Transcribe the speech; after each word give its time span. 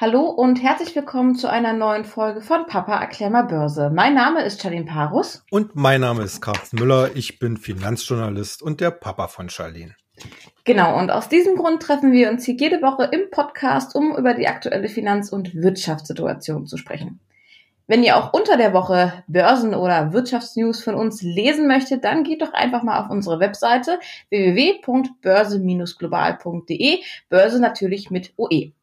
Hallo 0.00 0.26
und 0.26 0.62
herzlich 0.62 0.94
willkommen 0.94 1.34
zu 1.34 1.50
einer 1.50 1.72
neuen 1.72 2.04
Folge 2.04 2.40
von 2.40 2.66
Papa 2.66 3.00
erklär 3.00 3.30
mal 3.30 3.42
Börse. 3.42 3.90
Mein 3.92 4.14
Name 4.14 4.44
ist 4.44 4.62
Charlene 4.62 4.84
Parus. 4.84 5.42
Und 5.50 5.74
mein 5.74 6.02
Name 6.02 6.22
ist 6.22 6.40
Carsten 6.40 6.78
Müller. 6.78 7.16
Ich 7.16 7.40
bin 7.40 7.56
Finanzjournalist 7.56 8.62
und 8.62 8.80
der 8.80 8.92
Papa 8.92 9.26
von 9.26 9.50
Charlene. 9.50 9.96
Genau, 10.62 10.96
und 10.96 11.10
aus 11.10 11.28
diesem 11.28 11.56
Grund 11.56 11.82
treffen 11.82 12.12
wir 12.12 12.30
uns 12.30 12.44
hier 12.44 12.54
jede 12.54 12.80
Woche 12.80 13.08
im 13.10 13.28
Podcast, 13.32 13.96
um 13.96 14.16
über 14.16 14.34
die 14.34 14.46
aktuelle 14.46 14.88
Finanz- 14.88 15.32
und 15.32 15.56
Wirtschaftssituation 15.56 16.68
zu 16.68 16.76
sprechen. 16.76 17.18
Wenn 17.88 18.04
ihr 18.04 18.18
auch 18.18 18.32
unter 18.32 18.56
der 18.56 18.72
Woche 18.72 19.24
Börsen- 19.26 19.74
oder 19.74 20.12
Wirtschaftsnews 20.12 20.80
von 20.80 20.94
uns 20.94 21.22
lesen 21.22 21.66
möchtet, 21.66 22.04
dann 22.04 22.22
geht 22.22 22.42
doch 22.42 22.52
einfach 22.52 22.84
mal 22.84 23.02
auf 23.02 23.10
unsere 23.10 23.40
Webseite 23.40 23.98
www.börse-global.de, 24.30 27.02
Börse 27.28 27.60
natürlich 27.60 28.12
mit 28.12 28.32
OE. 28.36 28.74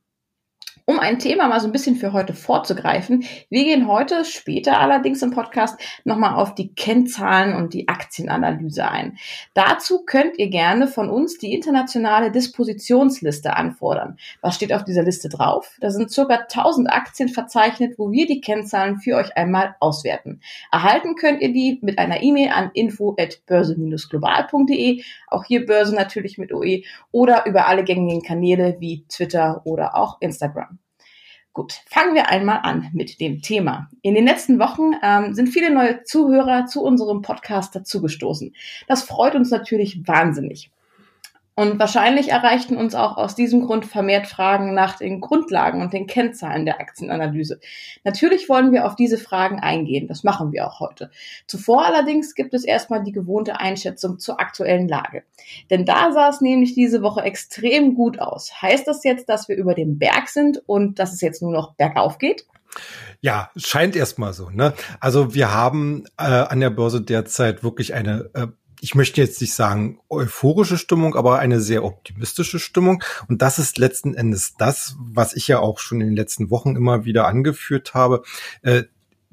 Um 0.88 1.00
ein 1.00 1.18
Thema 1.18 1.48
mal 1.48 1.60
so 1.60 1.68
ein 1.68 1.72
bisschen 1.72 1.96
für 1.96 2.14
heute 2.14 2.36
vorzugreifen, 2.36 3.24
wir 3.50 3.64
gehen 3.64 3.88
heute 3.88 4.24
später 4.24 4.80
allerdings 4.80 5.24
im 5.24 5.32
Podcast 5.32 5.82
nochmal 6.04 6.36
auf 6.36 6.54
die 6.54 6.76
Kennzahlen 6.76 7.56
und 7.56 7.74
die 7.74 7.88
Aktienanalyse 7.88 8.88
ein. 8.88 9.18
Dazu 9.56 10.06
könnt 10.06 10.38
ihr 10.38 10.52
gerne 10.52 10.86
von 10.86 11.10
uns 11.10 11.40
die 11.40 11.56
internationale 11.56 12.32
Dispositionsliste 12.32 13.56
anfordern. 13.56 14.20
Was 14.42 14.54
steht 14.54 14.74
auf 14.74 14.84
dieser 14.84 15.02
Liste 15.02 15.28
drauf? 15.28 15.76
Da 15.82 15.90
sind 15.90 16.12
circa 16.12 16.36
1000 16.36 16.92
Aktien 16.92 17.30
verzeichnet, 17.30 17.98
wo 17.98 18.12
wir 18.12 18.28
die 18.28 18.40
Kennzahlen 18.40 19.00
für 19.00 19.16
euch 19.16 19.36
einmal 19.36 19.76
auswerten. 19.80 20.40
Erhalten 20.72 21.16
könnt 21.16 21.42
ihr 21.42 21.52
die 21.52 21.80
mit 21.82 21.98
einer 21.98 22.22
E-Mail 22.22 22.50
an 22.50 22.70
info@börse-global.de, 22.76 25.02
auch 25.30 25.46
hier 25.46 25.66
Börse 25.66 25.96
natürlich 25.96 26.38
mit 26.38 26.54
OE 26.54 26.84
oder 27.12 27.48
über 27.48 27.66
alle 27.66 27.84
gängigen 27.84 28.22
Kanäle 28.22 28.78
wie 28.80 29.04
Twitter 29.08 29.64
oder 29.66 29.96
auch 29.96 30.22
Instagram. 30.22 30.75
Gut, 31.56 31.80
fangen 31.86 32.16
wir 32.16 32.28
einmal 32.28 32.60
an 32.64 32.90
mit 32.92 33.22
dem 33.22 33.42
Thema. 33.42 33.90
In 34.02 34.14
den 34.14 34.26
letzten 34.26 34.60
Wochen 34.60 34.92
ähm, 35.02 35.34
sind 35.34 35.48
viele 35.48 35.74
neue 35.74 36.04
Zuhörer 36.04 36.66
zu 36.66 36.84
unserem 36.84 37.22
Podcast 37.22 37.74
dazugestoßen. 37.74 38.54
Das 38.90 39.04
freut 39.04 39.36
uns 39.36 39.52
natürlich 39.52 40.06
wahnsinnig. 40.06 40.70
Und 41.56 41.80
wahrscheinlich 41.80 42.30
erreichten 42.30 42.76
uns 42.76 42.96
auch 42.96 43.16
aus 43.16 43.34
diesem 43.34 43.66
Grund 43.66 43.86
vermehrt 43.86 44.28
Fragen 44.28 44.74
nach 44.74 44.98
den 44.98 45.22
Grundlagen 45.22 45.82
und 45.82 45.94
den 45.94 46.06
Kennzahlen 46.06 46.66
der 46.66 46.82
Aktienanalyse. 46.82 47.62
Natürlich 48.04 48.50
wollen 48.50 48.74
wir 48.74 48.86
auf 48.86 48.98
diese 48.98 49.18
Fragen 49.18 49.60
eingehen. 49.60 50.08
Das 50.08 50.26
machen 50.26 50.52
wir 50.52 50.68
auch 50.68 50.82
heute. 50.82 51.12
Zuvor 51.48 51.86
allerdings 51.86 52.36
gibt 52.36 52.54
es 52.54 52.66
erstmal 52.66 53.04
die 53.04 53.14
gewohnte 53.14 53.58
Einschätzung 53.60 54.20
zur 54.20 54.42
aktuellen 54.42 54.90
Lage. 54.90 55.24
Denn 55.70 55.86
da 55.86 56.12
sah 56.12 56.28
es 56.28 56.42
nämlich 56.42 56.74
diese 56.74 57.02
Woche 57.02 57.22
extrem 57.22 57.96
gut 57.96 58.20
aus. 58.20 58.62
Heißt 58.62 58.86
das 58.86 59.06
jetzt, 59.06 59.30
dass 59.30 59.48
wir 59.48 59.56
über 59.56 59.76
dem 59.76 59.98
Berg 59.98 60.28
sind 60.28 60.62
und 60.66 61.00
dass 61.00 61.14
es 61.14 61.22
jetzt 61.22 61.42
nur 61.42 61.54
noch 61.54 61.76
bergauf 61.76 62.18
geht? 62.18 62.46
Ja, 63.22 63.50
scheint 63.56 63.96
erstmal 63.96 64.34
so. 64.34 64.50
Ne? 64.50 64.74
Also 65.00 65.34
wir 65.34 65.54
haben 65.54 66.04
äh, 66.18 66.24
an 66.24 66.60
der 66.60 66.70
Börse 66.70 67.02
derzeit 67.02 67.64
wirklich 67.64 67.94
eine 67.94 68.30
äh, 68.34 68.48
ich 68.86 68.94
möchte 68.94 69.20
jetzt 69.20 69.42
nicht 69.42 69.56
sagen 69.56 69.98
euphorische 70.10 70.78
Stimmung, 70.78 71.16
aber 71.16 71.40
eine 71.40 71.60
sehr 71.60 71.84
optimistische 71.84 72.60
Stimmung. 72.60 73.04
Und 73.28 73.42
das 73.42 73.58
ist 73.58 73.80
letzten 73.80 74.14
Endes 74.14 74.58
das, 74.60 74.96
was 75.00 75.36
ich 75.36 75.48
ja 75.48 75.58
auch 75.58 75.80
schon 75.80 76.02
in 76.02 76.08
den 76.10 76.16
letzten 76.16 76.52
Wochen 76.52 76.76
immer 76.76 77.04
wieder 77.04 77.26
angeführt 77.26 77.96
habe. 77.96 78.22
Äh, 78.62 78.84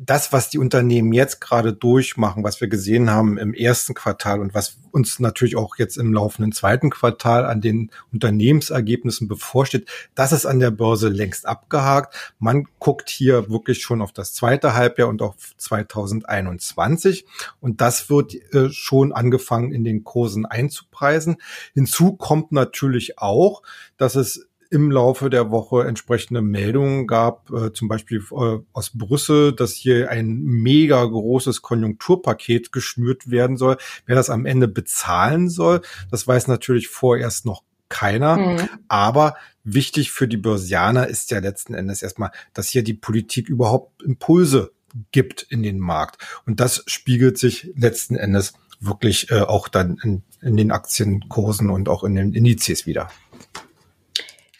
das, 0.04 0.32
was 0.32 0.50
die 0.50 0.58
Unternehmen 0.58 1.12
jetzt 1.12 1.40
gerade 1.40 1.72
durchmachen, 1.72 2.42
was 2.42 2.60
wir 2.60 2.68
gesehen 2.68 3.10
haben 3.10 3.38
im 3.38 3.54
ersten 3.54 3.94
Quartal 3.94 4.40
und 4.40 4.54
was 4.54 4.78
uns 4.90 5.20
natürlich 5.20 5.56
auch 5.56 5.76
jetzt 5.76 5.96
im 5.96 6.12
laufenden 6.12 6.52
zweiten 6.52 6.90
Quartal 6.90 7.46
an 7.46 7.60
den 7.60 7.90
Unternehmensergebnissen 8.12 9.28
bevorsteht, 9.28 9.88
das 10.14 10.32
ist 10.32 10.44
an 10.44 10.60
der 10.60 10.70
Börse 10.70 11.08
längst 11.08 11.46
abgehakt. 11.46 12.34
Man 12.38 12.66
guckt 12.78 13.10
hier 13.10 13.48
wirklich 13.48 13.82
schon 13.82 14.02
auf 14.02 14.12
das 14.12 14.34
zweite 14.34 14.74
Halbjahr 14.74 15.08
und 15.08 15.22
auf 15.22 15.36
2021 15.56 17.24
und 17.60 17.80
das 17.80 18.10
wird 18.10 18.34
äh, 18.54 18.70
schon 18.70 19.12
angefangen 19.12 19.72
in 19.72 19.84
den 19.84 20.04
Kursen 20.04 20.46
einzupreisen. 20.46 21.36
Hinzu 21.74 22.14
kommt 22.16 22.52
natürlich 22.52 23.18
auch, 23.18 23.62
dass 23.96 24.16
es 24.16 24.48
im 24.72 24.90
Laufe 24.90 25.28
der 25.28 25.50
Woche 25.50 25.86
entsprechende 25.86 26.40
Meldungen 26.40 27.06
gab, 27.06 27.50
äh, 27.50 27.74
zum 27.74 27.88
Beispiel 27.88 28.24
äh, 28.32 28.58
aus 28.72 28.90
Brüssel, 28.94 29.52
dass 29.52 29.72
hier 29.72 30.10
ein 30.10 30.40
mega 30.40 31.04
großes 31.04 31.60
Konjunkturpaket 31.60 32.72
geschnürt 32.72 33.30
werden 33.30 33.58
soll. 33.58 33.76
Wer 34.06 34.16
das 34.16 34.30
am 34.30 34.46
Ende 34.46 34.68
bezahlen 34.68 35.50
soll, 35.50 35.82
das 36.10 36.26
weiß 36.26 36.48
natürlich 36.48 36.88
vorerst 36.88 37.44
noch 37.44 37.64
keiner. 37.90 38.38
Mhm. 38.38 38.68
Aber 38.88 39.34
wichtig 39.62 40.10
für 40.10 40.26
die 40.26 40.38
Börsianer 40.38 41.06
ist 41.06 41.30
ja 41.30 41.40
letzten 41.40 41.74
Endes 41.74 42.02
erstmal, 42.02 42.30
dass 42.54 42.68
hier 42.68 42.82
die 42.82 42.94
Politik 42.94 43.50
überhaupt 43.50 44.02
Impulse 44.02 44.72
gibt 45.10 45.42
in 45.42 45.62
den 45.62 45.80
Markt. 45.80 46.16
Und 46.46 46.60
das 46.60 46.82
spiegelt 46.86 47.36
sich 47.36 47.70
letzten 47.76 48.16
Endes 48.16 48.54
wirklich 48.80 49.30
äh, 49.30 49.42
auch 49.42 49.68
dann 49.68 49.98
in, 50.02 50.22
in 50.40 50.56
den 50.56 50.70
Aktienkursen 50.70 51.68
und 51.68 51.90
auch 51.90 52.04
in 52.04 52.14
den 52.14 52.32
Indizes 52.32 52.86
wieder. 52.86 53.10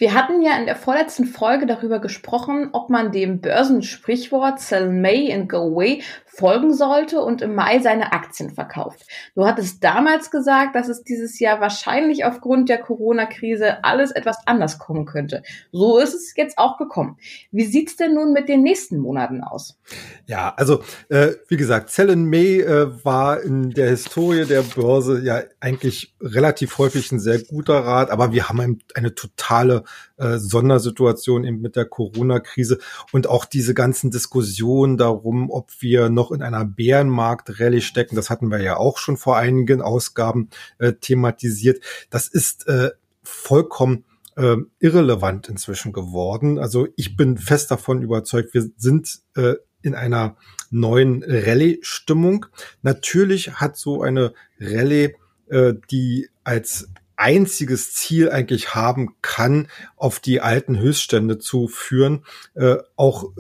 Wir 0.03 0.15
hatten 0.15 0.43
ja 0.43 0.59
in 0.59 0.67
der 0.67 0.75
vorletzten 0.75 1.27
Folge 1.27 1.65
darüber 1.65 2.01
gesprochen, 2.01 2.71
ob 2.73 2.91
man 2.91 3.13
dem 3.13 3.41
Börsensprichwort 3.41 4.59
Sell 4.59 4.91
May 4.91 5.33
and 5.33 5.49
Go 5.49 5.59
Away 5.59 6.03
folgen 6.35 6.73
sollte 6.73 7.21
und 7.21 7.43
im 7.43 7.55
Mai 7.55 7.79
seine 7.81 8.13
Aktien 8.13 8.51
verkauft. 8.51 9.07
Du 9.35 9.45
hattest 9.45 9.85
damals 9.85 10.31
gesagt, 10.31 10.75
dass 10.75 10.89
es 10.89 11.03
dieses 11.03 11.39
Jahr 11.39 11.61
wahrscheinlich 11.61 12.25
aufgrund 12.25 12.69
der 12.69 12.79
Corona-Krise 12.79 13.85
alles 13.85 14.13
etwas 14.13 14.39
anders 14.47 14.79
kommen 14.79 15.05
könnte. 15.05 15.43
So 15.73 15.99
ist 15.99 16.15
es 16.15 16.35
jetzt 16.37 16.57
auch 16.57 16.79
gekommen. 16.79 17.19
Wie 17.51 17.67
sieht's 17.67 17.97
denn 17.97 18.15
nun 18.15 18.33
mit 18.33 18.49
den 18.49 18.63
nächsten 18.63 18.99
Monaten 18.99 19.43
aus? 19.43 19.79
Ja, 20.27 20.55
also 20.57 20.83
äh, 21.11 21.33
wie 21.49 21.57
gesagt, 21.57 21.91
Sell 21.91 22.09
in 22.09 22.25
May 22.25 22.61
äh, 22.61 23.05
war 23.05 23.43
in 23.43 23.71
der 23.71 23.91
Historie 23.91 24.47
der 24.47 24.63
Börse 24.63 25.21
ja 25.23 25.43
eigentlich 25.61 26.15
relativ 26.21 26.79
häufig 26.79 27.13
ein 27.13 27.21
sehr 27.21 27.41
guter 27.41 27.81
Rat, 27.81 28.11
aber 28.11 28.33
wir 28.33 28.49
haben 28.49 28.79
eine 28.95 29.15
totale 29.15 29.85
äh, 30.23 30.39
Sondersituation 30.39 31.45
eben 31.45 31.61
mit 31.61 31.75
der 31.75 31.85
Corona-Krise 31.85 32.79
und 33.11 33.27
auch 33.27 33.45
diese 33.45 33.75
ganzen 33.75 34.11
Diskussionen 34.11 34.97
darum, 34.97 35.51
ob 35.51 35.71
wir 35.81 36.09
noch 36.11 36.31
in 36.31 36.43
einer 36.43 36.65
Bärenmarkt-Rallye 36.65 37.81
stecken. 37.81 38.15
Das 38.15 38.31
hatten 38.31 38.51
wir 38.51 38.61
ja 38.61 38.77
auch 38.77 38.99
schon 38.99 39.17
vor 39.17 39.37
einigen 39.37 39.83
Ausgaben 39.83 40.49
äh, 40.79 40.93
thematisiert. 40.93 41.83
Das 42.09 42.29
ist 42.29 42.69
äh, 42.69 42.91
vollkommen 43.23 44.05
äh, 44.37 44.57
irrelevant 44.79 45.49
inzwischen 45.49 45.93
geworden. 45.93 46.59
Also 46.59 46.87
ich 46.97 47.17
bin 47.17 47.37
fest 47.37 47.71
davon 47.71 48.03
überzeugt, 48.03 48.55
wir 48.55 48.71
sind 48.77 49.21
äh, 49.35 49.55
in 49.83 49.95
einer 49.97 50.37
neuen 50.71 51.25
Rallye-Stimmung. 51.25 52.47
Natürlich 52.83 53.55
hat 53.55 53.77
so 53.77 54.03
eine 54.03 54.33
Rallye, 54.61 55.17
äh, 55.49 55.75
die 55.91 56.29
als 56.45 56.89
einziges 57.23 57.95
Ziel 57.95 58.31
eigentlich 58.31 58.75
haben 58.75 59.15
kann, 59.23 59.69
auf 59.97 60.19
die 60.19 60.41
alten 60.41 60.79
Höchststände 60.79 61.39
zu 61.39 61.69
führen, 61.69 62.25
äh, 62.55 62.79
auch 62.97 63.31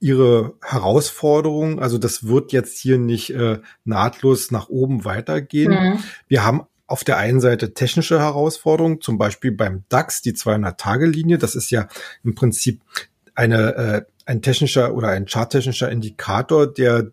ihre 0.00 0.54
Herausforderungen. 0.62 1.78
Also 1.78 1.98
das 1.98 2.26
wird 2.26 2.52
jetzt 2.52 2.78
hier 2.80 2.98
nicht 2.98 3.30
äh, 3.30 3.60
nahtlos 3.84 4.50
nach 4.50 4.68
oben 4.68 5.04
weitergehen. 5.04 5.70
Mhm. 5.70 5.98
Wir 6.26 6.44
haben 6.44 6.62
auf 6.88 7.04
der 7.04 7.18
einen 7.18 7.40
Seite 7.40 7.74
technische 7.74 8.18
Herausforderungen, 8.18 9.00
zum 9.00 9.18
Beispiel 9.18 9.52
beim 9.52 9.84
DAX, 9.88 10.20
die 10.20 10.32
200-Tage-Linie. 10.32 11.38
Das 11.38 11.54
ist 11.54 11.70
ja 11.70 11.86
im 12.24 12.34
Prinzip 12.34 12.80
eine, 13.34 13.74
äh, 13.76 14.02
ein 14.26 14.42
technischer 14.42 14.94
oder 14.94 15.08
ein 15.08 15.26
charttechnischer 15.26 15.90
Indikator, 15.90 16.66
der 16.66 17.12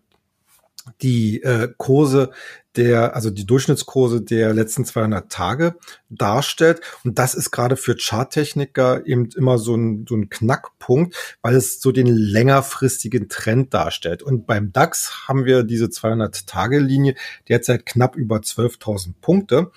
die 1.02 1.42
äh, 1.42 1.68
Kurse 1.76 2.30
der, 2.76 3.14
also 3.14 3.30
die 3.30 3.46
Durchschnittskurse 3.46 4.22
der 4.22 4.52
letzten 4.52 4.84
200 4.84 5.30
Tage 5.30 5.76
darstellt. 6.08 6.80
Und 7.04 7.18
das 7.18 7.34
ist 7.34 7.50
gerade 7.50 7.76
für 7.76 7.96
Charttechniker 7.96 9.06
eben 9.06 9.28
immer 9.36 9.58
so 9.58 9.74
ein, 9.74 10.06
so 10.08 10.14
ein 10.14 10.28
Knackpunkt, 10.28 11.14
weil 11.42 11.54
es 11.54 11.80
so 11.80 11.92
den 11.92 12.06
längerfristigen 12.06 13.28
Trend 13.28 13.74
darstellt. 13.74 14.22
Und 14.22 14.46
beim 14.46 14.72
DAX 14.72 15.28
haben 15.28 15.44
wir 15.44 15.62
diese 15.62 15.86
200-Tage-Linie 15.86 17.14
derzeit 17.48 17.86
knapp 17.86 18.16
über 18.16 18.36
12.000 18.38 19.14
Punkte. 19.20 19.70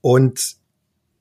Und 0.00 0.56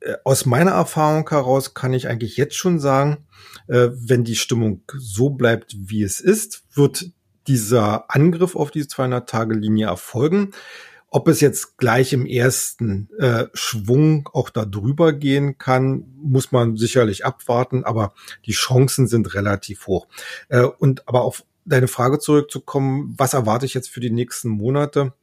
äh, 0.01 0.15
aus 0.23 0.45
meiner 0.45 0.71
Erfahrung 0.71 1.29
heraus 1.29 1.73
kann 1.73 1.93
ich 1.93 2.07
eigentlich 2.07 2.37
jetzt 2.37 2.55
schon 2.55 2.79
sagen, 2.79 3.25
äh, 3.67 3.89
wenn 3.93 4.23
die 4.23 4.35
Stimmung 4.35 4.83
so 4.97 5.29
bleibt, 5.29 5.75
wie 5.77 6.03
es 6.03 6.19
ist, 6.19 6.63
wird 6.73 7.11
dieser 7.47 8.09
Angriff 8.09 8.55
auf 8.55 8.71
diese 8.71 8.87
200-Tage-Linie 8.87 9.87
erfolgen. 9.87 10.51
Ob 11.13 11.27
es 11.27 11.41
jetzt 11.41 11.77
gleich 11.77 12.13
im 12.13 12.25
ersten 12.25 13.09
äh, 13.19 13.47
Schwung 13.53 14.29
auch 14.31 14.49
da 14.49 14.63
drüber 14.63 15.11
gehen 15.11 15.57
kann, 15.57 16.05
muss 16.15 16.53
man 16.53 16.77
sicherlich 16.77 17.25
abwarten, 17.25 17.83
aber 17.83 18.13
die 18.45 18.53
Chancen 18.53 19.07
sind 19.07 19.33
relativ 19.33 19.87
hoch. 19.87 20.07
Äh, 20.47 20.61
und 20.61 21.07
aber 21.09 21.23
auf 21.23 21.43
deine 21.65 21.89
Frage 21.89 22.19
zurückzukommen, 22.19 23.13
was 23.17 23.33
erwarte 23.33 23.65
ich 23.65 23.73
jetzt 23.73 23.89
für 23.89 23.99
die 23.99 24.09
nächsten 24.09 24.47
Monate? 24.47 25.13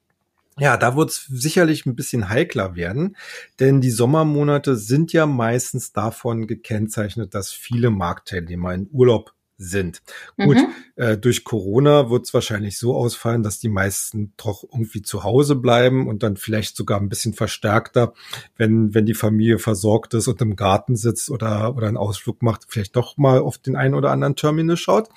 Ja, 0.58 0.76
da 0.76 0.94
wird 0.94 1.10
es 1.10 1.24
sicherlich 1.24 1.86
ein 1.86 1.96
bisschen 1.96 2.28
heikler 2.28 2.76
werden, 2.76 3.16
denn 3.58 3.80
die 3.80 3.90
Sommermonate 3.90 4.76
sind 4.76 5.14
ja 5.14 5.24
meistens 5.24 5.92
davon 5.92 6.46
gekennzeichnet, 6.46 7.34
dass 7.34 7.50
viele 7.50 7.88
Marktteilnehmer 7.88 8.74
in 8.74 8.88
Urlaub 8.92 9.32
sind. 9.58 10.02
Mhm. 10.36 10.44
Gut, 10.44 10.56
äh, 10.96 11.18
durch 11.18 11.42
Corona 11.44 12.10
wird 12.10 12.26
es 12.26 12.32
wahrscheinlich 12.32 12.78
so 12.78 12.94
ausfallen, 12.94 13.42
dass 13.42 13.58
die 13.58 13.68
meisten 13.68 14.32
doch 14.36 14.62
irgendwie 14.62 15.02
zu 15.02 15.24
Hause 15.24 15.56
bleiben 15.56 16.08
und 16.08 16.22
dann 16.22 16.36
vielleicht 16.36 16.76
sogar 16.76 17.00
ein 17.00 17.08
bisschen 17.08 17.34
verstärkter, 17.34 18.14
wenn, 18.56 18.94
wenn 18.94 19.04
die 19.04 19.14
Familie 19.14 19.58
versorgt 19.58 20.14
ist 20.14 20.28
und 20.28 20.40
im 20.40 20.54
Garten 20.56 20.96
sitzt 20.96 21.28
oder, 21.30 21.76
oder 21.76 21.88
einen 21.88 21.96
Ausflug 21.96 22.40
macht, 22.40 22.66
vielleicht 22.68 22.94
doch 22.94 23.16
mal 23.16 23.40
auf 23.40 23.58
den 23.58 23.74
einen 23.74 23.94
oder 23.94 24.12
anderen 24.12 24.36
Terminal 24.36 24.76
schaut. 24.76 25.08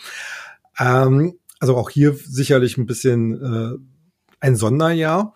Ähm, 0.79 1.37
also 1.59 1.77
auch 1.77 1.91
hier 1.91 2.13
sicherlich 2.13 2.77
ein 2.77 2.87
bisschen 2.87 3.41
äh, 3.41 3.77
ein 4.39 4.55
Sonderjahr, 4.55 5.35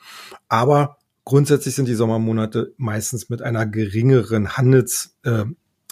aber 0.50 0.98
grundsätzlich 1.26 1.76
sind 1.76 1.88
die 1.88 1.94
Sommermonate 1.94 2.74
meistens 2.78 3.30
mit 3.30 3.44
einer 3.44 3.68
geringeren 3.68 4.58
Handels, 4.58 5.16
äh, 5.24 5.46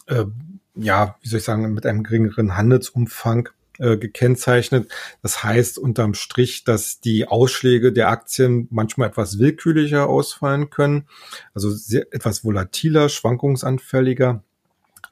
äh, 0.07 0.25
ja, 0.75 1.15
wie 1.21 1.27
soll 1.27 1.39
ich 1.39 1.45
sagen, 1.45 1.73
mit 1.73 1.85
einem 1.85 2.03
geringeren 2.03 2.55
Handelsumfang 2.55 3.49
äh, 3.79 3.97
gekennzeichnet. 3.97 4.91
Das 5.21 5.43
heißt 5.43 5.79
unterm 5.79 6.13
Strich, 6.13 6.63
dass 6.63 6.99
die 6.99 7.27
Ausschläge 7.27 7.91
der 7.91 8.09
Aktien 8.09 8.67
manchmal 8.71 9.09
etwas 9.09 9.39
willkürlicher 9.39 10.07
ausfallen 10.07 10.69
können, 10.69 11.07
also 11.53 11.71
sehr, 11.71 12.05
etwas 12.11 12.43
volatiler, 12.43 13.09
schwankungsanfälliger. 13.09 14.43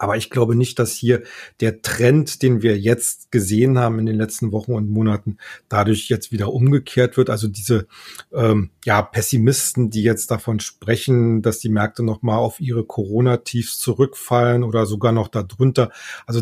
Aber 0.01 0.17
ich 0.17 0.31
glaube 0.31 0.55
nicht, 0.55 0.79
dass 0.79 0.93
hier 0.93 1.21
der 1.59 1.83
Trend, 1.83 2.41
den 2.41 2.63
wir 2.63 2.75
jetzt 2.75 3.31
gesehen 3.31 3.77
haben 3.77 3.99
in 3.99 4.07
den 4.07 4.15
letzten 4.15 4.51
Wochen 4.51 4.73
und 4.73 4.89
Monaten, 4.89 5.37
dadurch 5.69 6.09
jetzt 6.09 6.31
wieder 6.31 6.51
umgekehrt 6.51 7.17
wird. 7.17 7.29
Also 7.29 7.47
diese 7.47 7.85
ähm, 8.33 8.71
ja, 8.83 9.03
Pessimisten, 9.03 9.91
die 9.91 10.01
jetzt 10.01 10.31
davon 10.31 10.59
sprechen, 10.59 11.43
dass 11.43 11.59
die 11.59 11.69
Märkte 11.69 12.01
nochmal 12.01 12.39
auf 12.39 12.59
ihre 12.59 12.83
Corona-Tiefs 12.83 13.77
zurückfallen 13.77 14.63
oder 14.63 14.87
sogar 14.87 15.11
noch 15.11 15.27
darunter. 15.27 15.91
Also 16.25 16.41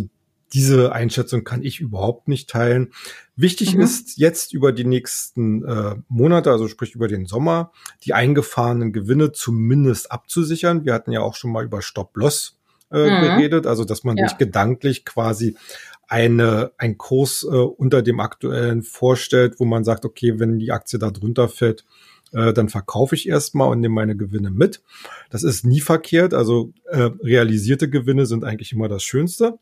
diese 0.54 0.94
Einschätzung 0.94 1.44
kann 1.44 1.62
ich 1.62 1.82
überhaupt 1.82 2.30
nicht 2.30 2.50
teilen. 2.50 2.94
Wichtig 3.36 3.76
mhm. 3.76 3.82
ist 3.82 4.18
jetzt 4.18 4.54
über 4.54 4.72
die 4.72 4.86
nächsten 4.86 5.66
äh, 5.66 5.96
Monate, 6.08 6.50
also 6.50 6.70
sprich 6.70 6.96
über 6.96 7.10
den 7.10 7.26
Sommer, 7.26 7.74
die 8.06 8.14
eingefahrenen 8.14 8.94
Gewinne 8.94 9.34
zumindest 9.34 10.14
abzusichern. 10.14 10.86
Wir 10.86 10.94
hatten 10.94 11.12
ja 11.12 11.20
auch 11.20 11.36
schon 11.36 11.52
mal 11.52 11.66
über 11.66 11.82
Stop-Loss 11.82 12.59
äh, 12.92 13.10
mhm. 13.10 13.22
geredet, 13.22 13.68
also 13.68 13.86
dass 13.86 14.04
man 14.04 14.18
ja. 14.18 14.28
sich 14.28 14.38
gedanklich 14.38 15.06
quasi 15.06 15.56
eine, 16.08 16.72
ein 16.78 16.98
Kurs 16.98 17.44
äh, 17.44 17.56
unter 17.56 18.02
dem 18.02 18.20
aktuellen 18.20 18.82
vorstellt, 18.82 19.60
wo 19.60 19.66
man 19.66 19.84
sagt, 19.84 20.06
okay, 20.06 20.40
wenn 20.40 20.58
die 20.58 20.72
Aktie 20.72 20.98
da 20.98 21.12
drunter 21.12 21.48
fällt, 21.48 21.86
äh, 22.32 22.52
dann 22.54 22.70
verkaufe 22.70 23.16
ich 23.16 23.28
erstmal 23.28 23.70
und 23.70 23.80
nehme 23.80 23.96
meine 23.96 24.16
Gewinne 24.16 24.50
mit. 24.50 24.82
Das 25.30 25.44
ist 25.44 25.66
nie 25.66 25.82
verkehrt. 25.82 26.34
Also 26.34 26.74
äh, 26.86 27.10
realisierte 27.22 27.90
Gewinne 27.90 28.26
sind 28.26 28.44
eigentlich 28.44 28.72
immer 28.72 28.88
das 28.88 29.04
Schönste. 29.04 29.60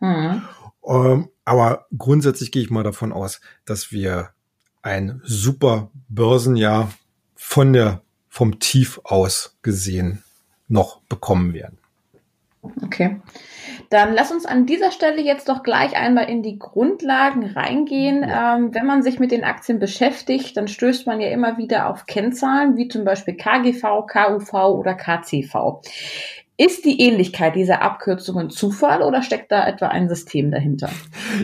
Mhm. 0.00 0.42
Ähm, 0.86 1.28
aber 1.44 1.86
grundsätzlich 1.96 2.50
gehe 2.50 2.62
ich 2.62 2.70
mal 2.70 2.82
davon 2.82 3.12
aus, 3.12 3.40
dass 3.64 3.92
wir 3.92 4.30
ein 4.82 5.20
super 5.24 5.90
Börsenjahr 6.08 6.92
von 7.36 7.72
der, 7.72 8.02
vom 8.28 8.58
Tief 8.58 9.00
aus 9.04 9.56
gesehen 9.62 10.22
noch 10.68 11.00
bekommen 11.02 11.54
werden. 11.54 11.78
Okay. 12.82 13.20
Dann 13.90 14.14
lass 14.14 14.32
uns 14.32 14.46
an 14.46 14.66
dieser 14.66 14.90
Stelle 14.90 15.22
jetzt 15.22 15.48
doch 15.48 15.62
gleich 15.62 15.96
einmal 15.96 16.28
in 16.28 16.42
die 16.42 16.58
Grundlagen 16.58 17.44
reingehen. 17.44 18.22
Ja. 18.22 18.56
Ähm, 18.56 18.74
wenn 18.74 18.86
man 18.86 19.02
sich 19.02 19.18
mit 19.18 19.30
den 19.30 19.44
Aktien 19.44 19.78
beschäftigt, 19.78 20.56
dann 20.56 20.68
stößt 20.68 21.06
man 21.06 21.20
ja 21.20 21.28
immer 21.28 21.58
wieder 21.58 21.88
auf 21.88 22.06
Kennzahlen 22.06 22.76
wie 22.76 22.88
zum 22.88 23.04
Beispiel 23.04 23.36
KGV, 23.36 24.06
KUV 24.06 24.52
oder 24.52 24.94
KCV. 24.94 25.80
Ist 26.56 26.84
die 26.84 27.00
Ähnlichkeit 27.00 27.56
dieser 27.56 27.82
Abkürzungen 27.82 28.48
Zufall 28.48 29.02
oder 29.02 29.22
steckt 29.22 29.50
da 29.50 29.66
etwa 29.66 29.88
ein 29.88 30.08
System 30.08 30.52
dahinter? 30.52 30.88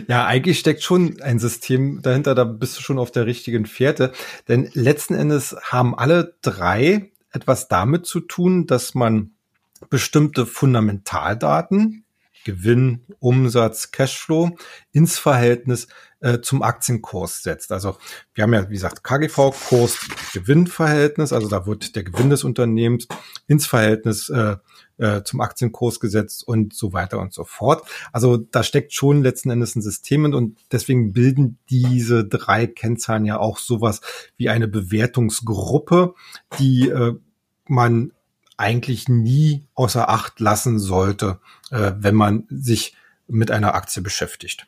Ja, 0.07 0.25
eigentlich 0.25 0.57
steckt 0.57 0.83
schon 0.83 1.17
ein 1.21 1.37
System 1.37 2.01
dahinter, 2.01 2.33
da 2.33 2.45
bist 2.45 2.77
du 2.77 2.81
schon 2.81 2.97
auf 2.97 3.11
der 3.11 3.25
richtigen 3.25 3.65
Fährte. 3.65 4.13
Denn 4.47 4.69
letzten 4.73 5.15
Endes 5.15 5.55
haben 5.69 5.97
alle 5.97 6.35
drei 6.41 7.11
etwas 7.33 7.67
damit 7.67 8.05
zu 8.05 8.21
tun, 8.21 8.67
dass 8.67 8.95
man 8.95 9.31
bestimmte 9.89 10.45
Fundamentaldaten, 10.45 12.05
Gewinn, 12.43 13.01
Umsatz, 13.19 13.91
Cashflow 13.91 14.57
ins 14.91 15.19
Verhältnis 15.19 15.87
äh, 16.21 16.39
zum 16.41 16.61
Aktienkurs 16.63 17.43
setzt. 17.43 17.71
Also 17.71 17.97
wir 18.33 18.43
haben 18.43 18.53
ja, 18.53 18.69
wie 18.69 18.73
gesagt, 18.73 19.03
KGV, 19.03 19.51
Kurs, 19.67 19.99
Gewinnverhältnis, 20.33 21.33
also 21.33 21.47
da 21.49 21.65
wird 21.65 21.95
der 21.95 22.03
Gewinn 22.03 22.29
des 22.29 22.43
Unternehmens 22.43 23.07
ins 23.47 23.67
Verhältnis 23.67 24.29
äh, 24.29 24.55
äh, 24.97 25.23
zum 25.23 25.41
Aktienkurs 25.41 25.99
gesetzt 25.99 26.47
und 26.47 26.73
so 26.73 26.93
weiter 26.93 27.19
und 27.19 27.33
so 27.33 27.43
fort. 27.43 27.87
Also 28.11 28.37
da 28.37 28.63
steckt 28.63 28.93
schon 28.93 29.23
letzten 29.23 29.49
Endes 29.49 29.75
ein 29.75 29.81
System 29.81 30.25
und 30.25 30.59
deswegen 30.71 31.13
bilden 31.13 31.57
diese 31.69 32.25
drei 32.25 32.67
Kennzahlen 32.67 33.25
ja 33.25 33.39
auch 33.39 33.57
sowas 33.57 34.01
wie 34.37 34.49
eine 34.49 34.67
Bewertungsgruppe, 34.67 36.13
die 36.59 36.89
äh, 36.89 37.13
man 37.67 38.11
eigentlich 38.61 39.09
nie 39.09 39.65
außer 39.73 40.07
Acht 40.07 40.39
lassen 40.39 40.79
sollte, 40.79 41.39
äh, 41.71 41.93
wenn 41.97 42.15
man 42.15 42.45
sich 42.49 42.95
mit 43.27 43.49
einer 43.49 43.73
Aktie 43.75 44.01
beschäftigt. 44.01 44.67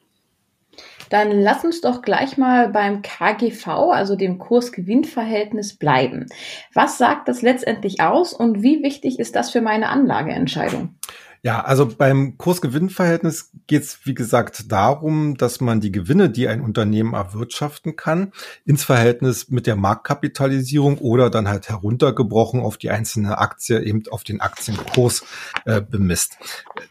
Dann 1.14 1.30
lass 1.30 1.64
uns 1.64 1.80
doch 1.80 2.02
gleich 2.02 2.40
mal 2.40 2.70
beim 2.70 3.04
KGV, 3.04 3.68
also 3.68 4.16
dem 4.16 4.40
Kurs-Gewinn-Verhältnis 4.40 5.78
bleiben. 5.78 6.26
Was 6.74 6.98
sagt 6.98 7.28
das 7.28 7.44
letztendlich 7.44 8.02
aus 8.02 8.34
und 8.34 8.64
wie 8.64 8.82
wichtig 8.82 9.20
ist 9.20 9.36
das 9.36 9.52
für 9.52 9.62
meine 9.62 9.90
Anlageentscheidung? 9.90 10.96
Ja, 11.44 11.62
also 11.62 11.86
beim 11.86 12.40
Kurs-Gewinn-Verhältnis 12.40 13.52
geht 13.68 13.84
es, 13.84 14.00
wie 14.06 14.16
gesagt, 14.16 14.72
darum, 14.72 15.38
dass 15.38 15.62
man 15.62 15.82
die 15.82 15.92
Gewinne, 15.92 16.32
die 16.32 16.48
ein 16.48 16.62
Unternehmen 16.62 17.14
erwirtschaften 17.14 17.96
kann, 17.96 18.32
ins 18.66 18.84
Verhältnis 18.84 19.50
mit 19.50 19.68
der 19.68 19.76
Marktkapitalisierung 19.76 20.98
oder 20.98 21.30
dann 21.30 21.48
halt 21.48 21.70
heruntergebrochen 21.70 22.60
auf 22.62 22.78
die 22.78 22.90
einzelne 22.90 23.38
Aktie, 23.38 23.84
eben 23.84 24.02
auf 24.10 24.24
den 24.24 24.42
Aktienkurs 24.42 25.26
äh, 25.66 25.80
bemisst. 25.80 26.38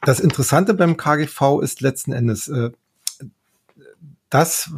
Das 0.03 0.21
Interessante 0.21 0.75
beim 0.75 0.97
KGV 0.97 1.61
ist 1.61 1.81
letzten 1.81 2.13
Endes, 2.13 2.47
äh, 2.47 2.71
dass, 4.33 4.71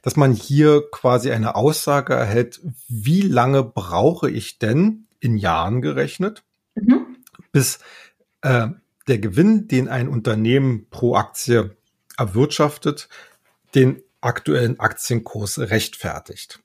dass 0.00 0.16
man 0.16 0.32
hier 0.32 0.82
quasi 0.90 1.30
eine 1.30 1.56
Aussage 1.56 2.14
erhält, 2.14 2.62
wie 2.88 3.20
lange 3.20 3.62
brauche 3.62 4.30
ich 4.30 4.58
denn 4.58 5.08
in 5.20 5.36
Jahren 5.36 5.82
gerechnet, 5.82 6.42
mhm. 6.74 7.18
bis 7.52 7.80
äh, 8.40 8.68
der 9.06 9.18
Gewinn, 9.18 9.68
den 9.68 9.88
ein 9.88 10.08
Unternehmen 10.08 10.86
pro 10.88 11.16
Aktie 11.16 11.76
erwirtschaftet, 12.16 13.10
den 13.74 14.00
aktuellen 14.22 14.80
Aktienkurs 14.80 15.58
rechtfertigt. 15.58 16.60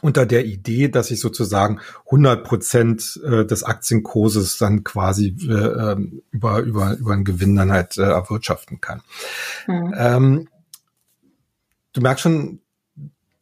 Unter 0.00 0.24
der 0.24 0.46
Idee, 0.46 0.88
dass 0.88 1.10
ich 1.10 1.20
sozusagen 1.20 1.80
100 2.06 2.42
Prozent 2.42 3.20
äh, 3.22 3.44
des 3.44 3.64
Aktienkurses 3.64 4.56
dann 4.56 4.82
quasi 4.82 5.36
äh, 5.46 5.52
ähm, 5.52 6.22
über, 6.30 6.60
über, 6.60 6.96
über 6.96 7.12
einen 7.12 7.24
Gewinn 7.24 7.54
dann 7.54 7.70
halt 7.70 7.98
äh, 7.98 8.04
erwirtschaften 8.04 8.80
kann. 8.80 9.02
Mhm. 9.66 9.94
Ähm, 9.94 10.48
du 11.92 12.00
merkst 12.00 12.22
schon, 12.22 12.60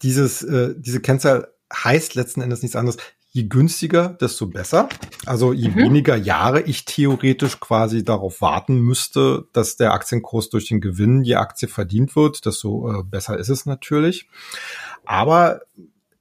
dieses, 0.03 0.43
äh, 0.43 0.75
diese 0.77 1.01
Kennzahl 1.01 1.53
heißt 1.73 2.15
letzten 2.15 2.41
Endes 2.41 2.63
nichts 2.63 2.77
anderes 2.77 2.97
je 3.31 3.45
günstiger, 3.45 4.09
desto 4.09 4.47
besser. 4.47 4.89
Also 5.27 5.53
je 5.53 5.69
mhm. 5.69 5.77
weniger 5.77 6.17
Jahre 6.17 6.63
ich 6.63 6.85
theoretisch 6.85 7.61
quasi 7.61 8.05
darauf 8.05 8.41
warten 8.41 8.81
müsste, 8.81 9.47
dass 9.53 9.77
der 9.77 9.93
Aktienkurs 9.93 10.49
durch 10.49 10.67
den 10.69 10.81
Gewinn 10.81 11.23
je 11.23 11.37
Aktie 11.37 11.69
verdient 11.69 12.17
wird, 12.17 12.47
desto 12.47 13.01
äh, 13.01 13.03
besser 13.05 13.39
ist 13.39 13.49
es 13.49 13.67
natürlich. 13.67 14.29
Aber 15.05 15.61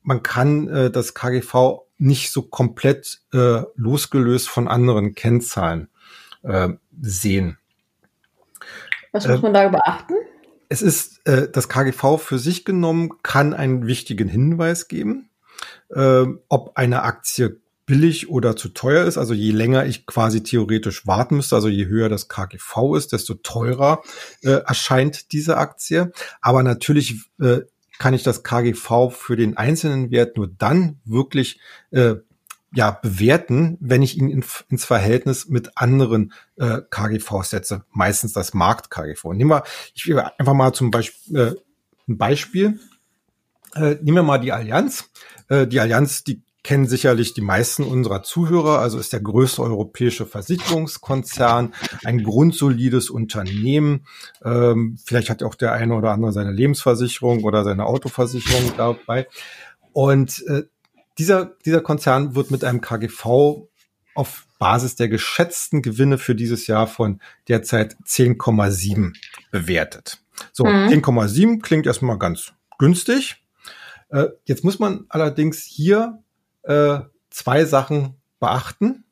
man 0.03 0.21
kann 0.21 0.67
äh, 0.67 0.91
das 0.91 1.13
KGV 1.13 1.81
nicht 1.97 2.31
so 2.31 2.43
komplett 2.43 3.21
äh, 3.33 3.63
losgelöst 3.75 4.49
von 4.49 4.67
anderen 4.67 5.15
Kennzahlen 5.15 5.89
äh, 6.43 6.69
sehen. 7.01 7.57
Was 9.11 9.27
muss 9.27 9.41
man 9.41 9.53
da 9.53 9.67
beachten? 9.69 10.13
Es 10.69 10.81
ist 10.81 11.25
äh, 11.27 11.49
das 11.49 11.69
KGV 11.69 12.17
für 12.17 12.39
sich 12.39 12.65
genommen 12.65 13.21
kann 13.23 13.53
einen 13.53 13.87
wichtigen 13.87 14.27
Hinweis 14.27 14.87
geben 14.87 15.29
äh, 15.89 16.25
ob 16.49 16.71
eine 16.75 17.03
Aktie 17.03 17.61
billig 17.85 18.29
oder 18.29 18.55
zu 18.55 18.69
teuer 18.69 19.05
ist. 19.05 19.17
Also 19.17 19.33
je 19.33 19.51
länger 19.51 19.85
ich 19.85 20.05
quasi 20.05 20.43
theoretisch 20.43 21.07
warten 21.07 21.37
müsste, 21.37 21.55
also 21.55 21.69
je 21.69 21.85
höher 21.85 22.09
das 22.09 22.27
KGV 22.27 22.95
ist, 22.97 23.13
desto 23.13 23.35
teurer 23.35 24.03
äh, 24.41 24.49
erscheint 24.49 25.31
diese 25.31 25.57
Aktie. 25.57 26.11
Aber 26.41 26.63
natürlich 26.63 27.21
äh, 27.39 27.61
kann 27.97 28.13
ich 28.13 28.23
das 28.23 28.43
KGV 28.43 29.09
für 29.11 29.37
den 29.37 29.57
einzelnen 29.57 30.11
Wert 30.11 30.37
nur 30.37 30.47
dann 30.47 30.99
wirklich 31.05 31.59
äh, 31.91 32.15
ja, 32.73 32.91
bewerten, 32.91 33.77
wenn 33.79 34.01
ich 34.01 34.17
ihn 34.17 34.29
in, 34.29 34.43
ins 34.69 34.85
Verhältnis 34.85 35.47
mit 35.47 35.77
anderen 35.77 36.33
äh, 36.57 36.81
KGV 36.89 37.43
setze, 37.43 37.85
meistens 37.91 38.33
das 38.33 38.53
Markt-KGV. 38.53 39.33
Nehmen 39.33 39.51
wir, 39.51 39.63
ich 39.93 40.05
will 40.07 40.19
einfach 40.19 40.53
mal 40.53 40.73
zum 40.73 40.91
Beispiel 40.91 41.37
äh, 41.37 41.55
ein 42.07 42.17
Beispiel. 42.17 42.79
Äh, 43.75 43.95
nehmen 44.01 44.17
wir 44.17 44.23
mal 44.23 44.39
die 44.39 44.51
Allianz. 44.51 45.09
Äh, 45.49 45.67
die 45.67 45.79
Allianz, 45.79 46.23
die 46.23 46.41
kennen 46.67 46.85
sicherlich 46.85 47.33
die 47.33 47.41
meisten 47.41 47.83
unserer 47.83 48.23
Zuhörer, 48.23 48.79
also 48.79 48.99
ist 48.99 49.13
der 49.13 49.21
größte 49.21 49.61
europäische 49.61 50.25
Versicherungskonzern, 50.25 51.73
ein 52.03 52.23
grundsolides 52.23 53.09
Unternehmen. 53.09 54.05
Ähm, 54.43 54.97
vielleicht 55.01 55.29
hat 55.29 55.43
auch 55.43 55.55
der 55.55 55.71
eine 55.71 55.95
oder 55.95 56.11
andere 56.11 56.33
seine 56.33 56.51
Lebensversicherung 56.51 57.45
oder 57.45 57.63
seine 57.63 57.85
Autoversicherung 57.85 58.73
dabei. 58.75 59.27
Und 59.93 60.45
äh, 60.47 60.63
dieser, 61.17 61.55
dieser 61.65 61.81
Konzern 61.81 62.35
wird 62.35 62.51
mit 62.51 62.63
einem 62.63 62.81
KGV 62.81 63.67
auf 64.15 64.47
Basis 64.59 64.95
der 64.95 65.07
geschätzten 65.07 65.81
Gewinne 65.81 66.17
für 66.17 66.35
dieses 66.35 66.67
Jahr 66.67 66.87
von 66.87 67.21
derzeit 67.47 67.95
10,7 68.05 69.13
bewertet. 69.51 70.19
So, 70.51 70.65
mhm. 70.65 70.87
10,7 70.89 71.61
klingt 71.61 71.85
erstmal 71.85 72.17
ganz 72.17 72.53
günstig. 72.77 73.43
Äh, 74.09 74.27
jetzt 74.45 74.63
muss 74.63 74.79
man 74.79 75.05
allerdings 75.09 75.63
hier 75.63 76.23
äh, 76.63 76.99
zwei 77.29 77.65
Sachen 77.65 78.15
beachten. 78.39 79.03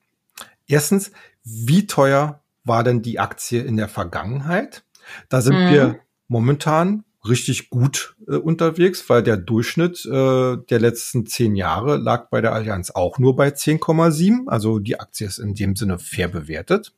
Erstens, 0.68 1.12
wie 1.44 1.86
teuer 1.86 2.42
war 2.64 2.84
denn 2.84 3.02
die 3.02 3.20
Aktie 3.20 3.62
in 3.62 3.78
der 3.78 3.88
Vergangenheit? 3.88 4.84
Da 5.30 5.42
sind 5.42 5.56
mhm. 5.56 5.72
wir 5.72 6.00
momentan 6.28 7.05
richtig 7.28 7.70
gut 7.70 8.16
äh, 8.28 8.36
unterwegs, 8.36 9.10
weil 9.10 9.24
der 9.24 9.38
Durchschnitt 9.38 10.06
äh, 10.06 10.58
der 10.58 10.80
letzten 10.80 11.26
zehn 11.26 11.56
Jahre 11.56 11.98
lag 11.98 12.30
bei 12.30 12.42
der 12.42 12.54
Allianz 12.54 12.92
auch 12.92 13.20
nur 13.20 13.36
bei 13.36 13.50
10,7. 13.50 14.48
Also 14.48 14.80
die 14.80 15.00
Aktie 15.00 15.28
ist 15.28 15.40
in 15.40 15.54
dem 15.54 15.76
Sinne 15.76 16.00
fair 16.00 16.28
bewertet. 16.28 16.94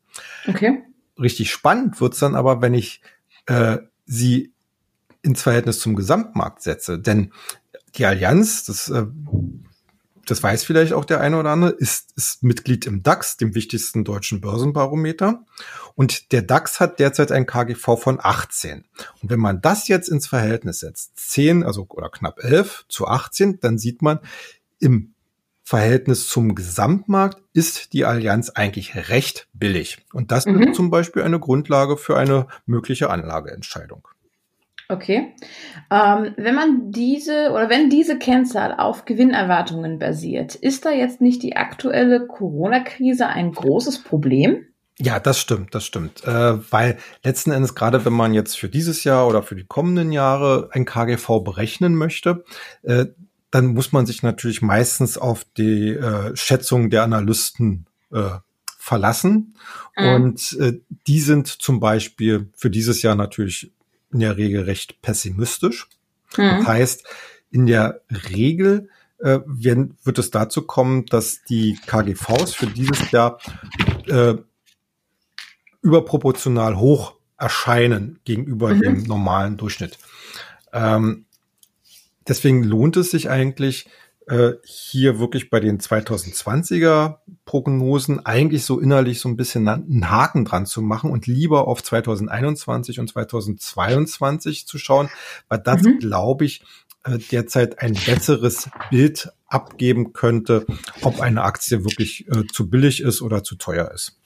Okay. 0.47 0.83
Richtig 1.19 1.51
spannend 1.51 1.99
wird's 1.99 2.19
dann 2.19 2.35
aber, 2.35 2.61
wenn 2.61 2.73
ich 2.73 3.01
äh, 3.47 3.77
sie 4.05 4.53
ins 5.21 5.41
Verhältnis 5.41 5.79
zum 5.79 5.95
Gesamtmarkt 5.95 6.61
setze. 6.61 6.99
Denn 6.99 7.31
die 7.95 8.05
Allianz, 8.05 8.65
das 8.65 8.89
äh, 8.89 9.05
das 10.29 10.43
weiß 10.43 10.63
vielleicht 10.63 10.93
auch 10.93 11.05
der 11.05 11.21
eine 11.21 11.39
oder 11.39 11.51
andere, 11.51 11.71
ist, 11.71 12.13
ist 12.15 12.43
Mitglied 12.43 12.85
im 12.85 13.01
DAX, 13.01 13.37
dem 13.37 13.55
wichtigsten 13.55 14.03
deutschen 14.03 14.41
Börsenbarometer. 14.41 15.43
Und 15.95 16.31
der 16.31 16.41
DAX 16.41 16.79
hat 16.79 16.99
derzeit 16.99 17.31
ein 17.31 17.45
KGV 17.45 17.97
von 17.97 18.19
18. 18.21 18.85
Und 19.21 19.29
wenn 19.29 19.39
man 19.39 19.61
das 19.61 19.87
jetzt 19.87 20.09
ins 20.09 20.27
Verhältnis 20.27 20.79
setzt, 20.79 21.17
10, 21.17 21.63
also 21.63 21.87
oder 21.89 22.09
knapp 22.09 22.43
11 22.43 22.85
zu 22.89 23.07
18, 23.07 23.59
dann 23.61 23.77
sieht 23.77 24.01
man, 24.01 24.19
im 24.79 25.13
Verhältnis 25.63 26.27
zum 26.29 26.55
Gesamtmarkt 26.55 27.41
ist 27.51 27.91
die 27.91 28.05
Allianz 28.05 28.49
eigentlich 28.51 29.09
recht 29.09 29.47
billig. 29.53 29.97
Und 30.13 30.31
das 30.31 30.45
mhm. 30.45 30.61
ist 30.61 30.75
zum 30.75 30.89
Beispiel 30.89 31.23
eine 31.23 31.39
Grundlage 31.39 31.97
für 31.97 32.17
eine 32.17 32.47
mögliche 32.65 33.09
Anlageentscheidung. 33.09 34.07
Okay. 34.89 35.33
Ähm, 35.91 36.33
wenn 36.37 36.55
man 36.55 36.91
diese 36.91 37.51
oder 37.51 37.69
wenn 37.69 37.89
diese 37.89 38.17
Kennzahl 38.17 38.73
auf 38.77 39.05
Gewinnerwartungen 39.05 39.99
basiert, 39.99 40.55
ist 40.55 40.85
da 40.85 40.91
jetzt 40.91 41.19
nicht 41.19 41.43
die 41.43 41.57
aktuelle 41.57 42.25
Corona-Krise 42.25 43.27
ein 43.27 43.51
großes 43.51 44.03
Problem? 44.03 44.65
Ja, 44.99 45.19
das 45.19 45.39
stimmt, 45.39 45.75
das 45.75 45.85
stimmt. 45.85 46.23
Äh, 46.23 46.71
weil 46.71 46.97
letzten 47.23 47.51
Endes, 47.51 47.75
gerade 47.75 48.03
wenn 48.05 48.13
man 48.13 48.33
jetzt 48.33 48.57
für 48.57 48.69
dieses 48.69 49.03
Jahr 49.03 49.27
oder 49.27 49.43
für 49.43 49.55
die 49.55 49.65
kommenden 49.65 50.11
Jahre 50.11 50.69
ein 50.71 50.85
KGV 50.85 51.43
berechnen 51.43 51.95
möchte, 51.95 52.45
äh, 52.83 53.05
dann 53.51 53.67
muss 53.67 53.91
man 53.91 54.05
sich 54.05 54.23
natürlich 54.23 54.61
meistens 54.61 55.17
auf 55.17 55.45
die 55.57 55.89
äh, 55.89 56.35
Schätzung 56.35 56.89
der 56.89 57.03
Analysten 57.03 57.85
äh, 58.11 58.39
verlassen. 58.77 59.55
Mhm. 59.97 60.07
Und 60.07 60.57
äh, 60.59 60.79
die 61.07 61.19
sind 61.19 61.47
zum 61.47 61.79
Beispiel 61.79 62.49
für 62.55 62.69
dieses 62.69 63.01
Jahr 63.01 63.15
natürlich 63.15 63.71
in 64.11 64.19
der 64.19 64.37
Regel 64.37 64.63
recht 64.63 65.01
pessimistisch. 65.01 65.87
Mhm. 66.37 66.59
Das 66.59 66.67
heißt, 66.67 67.03
in 67.51 67.65
der 67.65 68.01
Regel 68.29 68.89
äh, 69.19 69.39
werden, 69.45 69.97
wird 70.03 70.19
es 70.19 70.31
dazu 70.31 70.61
kommen, 70.61 71.05
dass 71.05 71.43
die 71.43 71.79
KGVs 71.85 72.53
für 72.53 72.67
dieses 72.67 73.11
Jahr 73.11 73.39
äh, 74.07 74.35
überproportional 75.81 76.77
hoch 76.77 77.15
erscheinen 77.37 78.19
gegenüber 78.25 78.73
mhm. 78.73 78.81
dem 78.81 79.03
normalen 79.03 79.57
Durchschnitt. 79.57 79.97
Ähm, 80.73 81.25
deswegen 82.27 82.63
lohnt 82.63 82.97
es 82.97 83.11
sich 83.11 83.29
eigentlich, 83.29 83.87
äh, 84.27 84.53
hier 84.63 85.19
wirklich 85.19 85.49
bei 85.49 85.59
den 85.59 85.79
2020er 85.79 87.17
Prognosen 87.45 88.25
eigentlich 88.25 88.65
so 88.65 88.79
innerlich 88.79 89.19
so 89.19 89.29
ein 89.29 89.37
bisschen 89.37 89.67
einen 89.67 90.09
Haken 90.09 90.45
dran 90.45 90.65
zu 90.65 90.81
machen 90.81 91.11
und 91.11 91.27
lieber 91.27 91.67
auf 91.67 91.81
2021 91.81 92.99
und 92.99 93.07
2022 93.07 94.67
zu 94.67 94.77
schauen, 94.77 95.09
weil 95.47 95.59
das, 95.59 95.83
mhm. 95.83 95.99
glaube 95.99 96.45
ich, 96.45 96.61
äh, 97.03 97.17
derzeit 97.31 97.79
ein 97.79 97.93
besseres 97.93 98.69
Bild 98.89 99.31
abgeben 99.47 100.11
könnte, 100.11 100.65
ob 101.01 101.21
eine 101.21 101.43
Aktie 101.43 101.85
wirklich 101.85 102.27
äh, 102.27 102.45
zu 102.51 102.69
billig 102.69 103.01
ist 103.01 103.21
oder 103.21 103.43
zu 103.43 103.55
teuer 103.55 103.91
ist. 103.93 104.19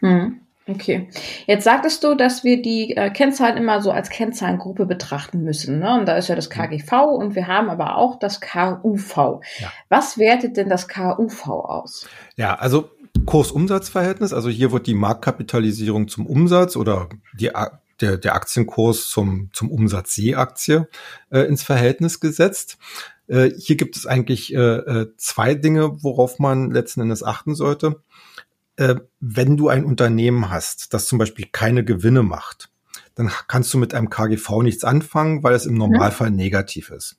Mhm. 0.00 0.40
Okay. 0.68 1.08
Jetzt 1.46 1.64
sagtest 1.64 2.04
du, 2.04 2.14
dass 2.14 2.44
wir 2.44 2.62
die 2.62 2.96
äh, 2.96 3.10
Kennzahlen 3.10 3.56
immer 3.56 3.82
so 3.82 3.90
als 3.90 4.10
Kennzahlengruppe 4.10 4.86
betrachten 4.86 5.42
müssen. 5.42 5.80
Ne? 5.80 5.98
Und 5.98 6.06
da 6.06 6.16
ist 6.16 6.28
ja 6.28 6.36
das 6.36 6.50
KGV 6.50 6.92
und 6.92 7.34
wir 7.34 7.48
haben 7.48 7.68
aber 7.68 7.96
auch 7.96 8.18
das 8.18 8.40
KUV. 8.40 9.40
Ja. 9.58 9.72
Was 9.88 10.18
wertet 10.18 10.56
denn 10.56 10.68
das 10.68 10.86
KUV 10.86 11.48
aus? 11.48 12.06
Ja, 12.36 12.54
also 12.54 12.90
Kursumsatzverhältnis, 13.26 14.32
also 14.32 14.48
hier 14.48 14.70
wird 14.70 14.86
die 14.86 14.94
Marktkapitalisierung 14.94 16.08
zum 16.08 16.26
Umsatz 16.26 16.76
oder 16.76 17.08
die, 17.38 17.50
der, 18.00 18.16
der 18.16 18.34
Aktienkurs 18.34 19.08
zum, 19.10 19.50
zum 19.52 19.70
Umsatz 19.70 20.16
je 20.16 20.36
Aktie 20.36 20.88
äh, 21.30 21.40
ins 21.40 21.64
Verhältnis 21.64 22.20
gesetzt. 22.20 22.78
Äh, 23.26 23.50
hier 23.58 23.76
gibt 23.76 23.96
es 23.96 24.06
eigentlich 24.06 24.54
äh, 24.54 24.58
äh 24.58 25.06
zwei 25.16 25.54
Dinge, 25.54 26.02
worauf 26.02 26.38
man 26.38 26.70
letzten 26.70 27.00
Endes 27.00 27.24
achten 27.24 27.56
sollte 27.56 28.00
äh, 28.76 28.96
wenn 29.20 29.56
du 29.56 29.68
ein 29.68 29.84
Unternehmen 29.84 30.50
hast, 30.50 30.94
das 30.94 31.06
zum 31.06 31.18
Beispiel 31.18 31.46
keine 31.50 31.84
Gewinne 31.84 32.22
macht, 32.22 32.70
dann 33.14 33.30
kannst 33.48 33.72
du 33.74 33.78
mit 33.78 33.94
einem 33.94 34.10
KGV 34.10 34.62
nichts 34.62 34.84
anfangen, 34.84 35.42
weil 35.42 35.54
es 35.54 35.66
im 35.66 35.74
Normalfall 35.74 36.28
ja. 36.28 36.34
negativ 36.34 36.90
ist. 36.90 37.18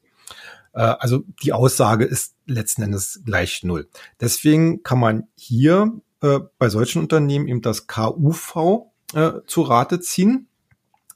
Äh, 0.74 0.82
also 0.82 1.24
die 1.44 1.54
Aussage 1.54 2.06
ist 2.06 2.36
letzten 2.46 2.84
Endes 2.84 3.22
gleich 3.26 3.64
null. 3.64 3.90
Deswegen 4.20 4.84
kann 4.84 5.00
man 5.00 5.28
hier 5.36 5.94
äh, 6.22 6.40
bei 6.58 6.70
solchen 6.70 7.00
Unternehmen 7.00 7.48
eben 7.48 7.62
das 7.62 7.88
KUV 7.88 8.88
äh, 9.14 9.32
zu 9.46 9.62
Rate 9.62 10.00
ziehen, 10.00 10.48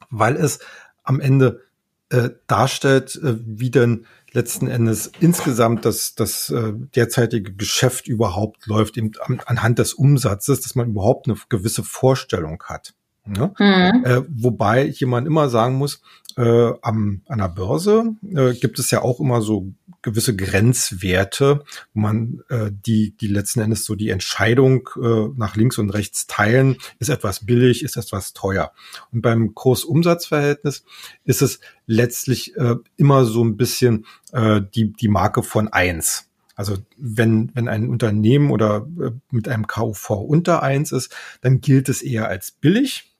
weil 0.10 0.36
es 0.36 0.60
am 1.04 1.20
Ende 1.20 1.62
äh, 2.10 2.30
darstellt, 2.48 3.20
äh, 3.24 3.36
wie 3.46 3.72
denn 3.72 4.06
letzten 4.32 4.68
Endes 4.68 5.12
insgesamt 5.20 5.86
das, 5.86 6.16
das 6.16 6.50
äh, 6.50 6.74
derzeitige 6.96 7.54
Geschäft 7.54 8.08
überhaupt 8.08 8.66
läuft, 8.68 8.98
eben 8.98 9.12
an, 9.22 9.42
anhand 9.46 9.80
des 9.80 9.94
Umsatzes, 9.94 10.62
dass 10.62 10.76
man 10.76 10.90
überhaupt 10.90 11.28
eine 11.28 11.38
gewisse 11.50 11.84
Vorstellung 11.84 12.62
hat. 12.64 12.94
Ne? 13.26 13.54
Mhm. 13.60 14.06
Äh, 14.06 14.22
wobei 14.30 14.86
jemand 14.86 15.28
immer 15.28 15.50
sagen 15.50 15.76
muss, 15.76 16.02
äh, 16.38 16.72
am, 16.82 17.22
an 17.28 17.40
der 17.40 17.50
Börse 17.50 18.16
äh, 18.24 18.54
gibt 18.54 18.80
es 18.80 18.92
ja 18.92 19.02
auch 19.02 19.20
immer 19.20 19.42
so 19.42 19.74
gewisse 20.02 20.36
Grenzwerte, 20.36 21.64
wo 21.94 22.00
man 22.00 22.42
äh, 22.50 22.72
die, 22.72 23.16
die 23.18 23.28
letzten 23.28 23.62
Endes 23.62 23.86
so 23.86 23.96
die 23.96 24.10
Entscheidung 24.10 24.90
äh, 25.02 25.28
nach 25.36 25.56
links 25.56 25.78
und 25.78 25.90
rechts 25.90 26.28
teilen, 26.28 26.78
ist 27.00 27.10
etwas 27.10 27.46
billig, 27.46 27.84
ist 27.84 27.98
etwas 27.98 28.34
teuer. 28.34 28.72
Und 29.12 29.22
beim 29.22 29.54
Kurs-Umsatz-Verhältnis 29.56 30.84
ist 31.26 31.42
es 31.42 31.60
letztlich 31.86 32.56
äh, 32.56 32.76
immer 32.96 33.26
so 33.26 33.44
ein 33.44 33.58
bisschen 33.58 34.06
äh, 34.32 34.62
die, 34.76 34.94
die 34.94 35.08
Marke 35.08 35.44
von 35.44 35.68
eins. 35.68 36.28
Also 36.58 36.78
wenn, 36.98 37.52
wenn 37.54 37.68
ein 37.68 37.88
Unternehmen 37.88 38.50
oder 38.50 38.88
äh, 39.00 39.12
mit 39.30 39.48
einem 39.48 39.68
KUV 39.68 40.10
unter 40.10 40.64
eins 40.64 40.92
ist, 40.92 41.16
dann 41.42 41.62
gilt 41.62 41.88
es 41.88 42.02
eher 42.02 42.28
als 42.28 42.52
billig, 42.52 43.16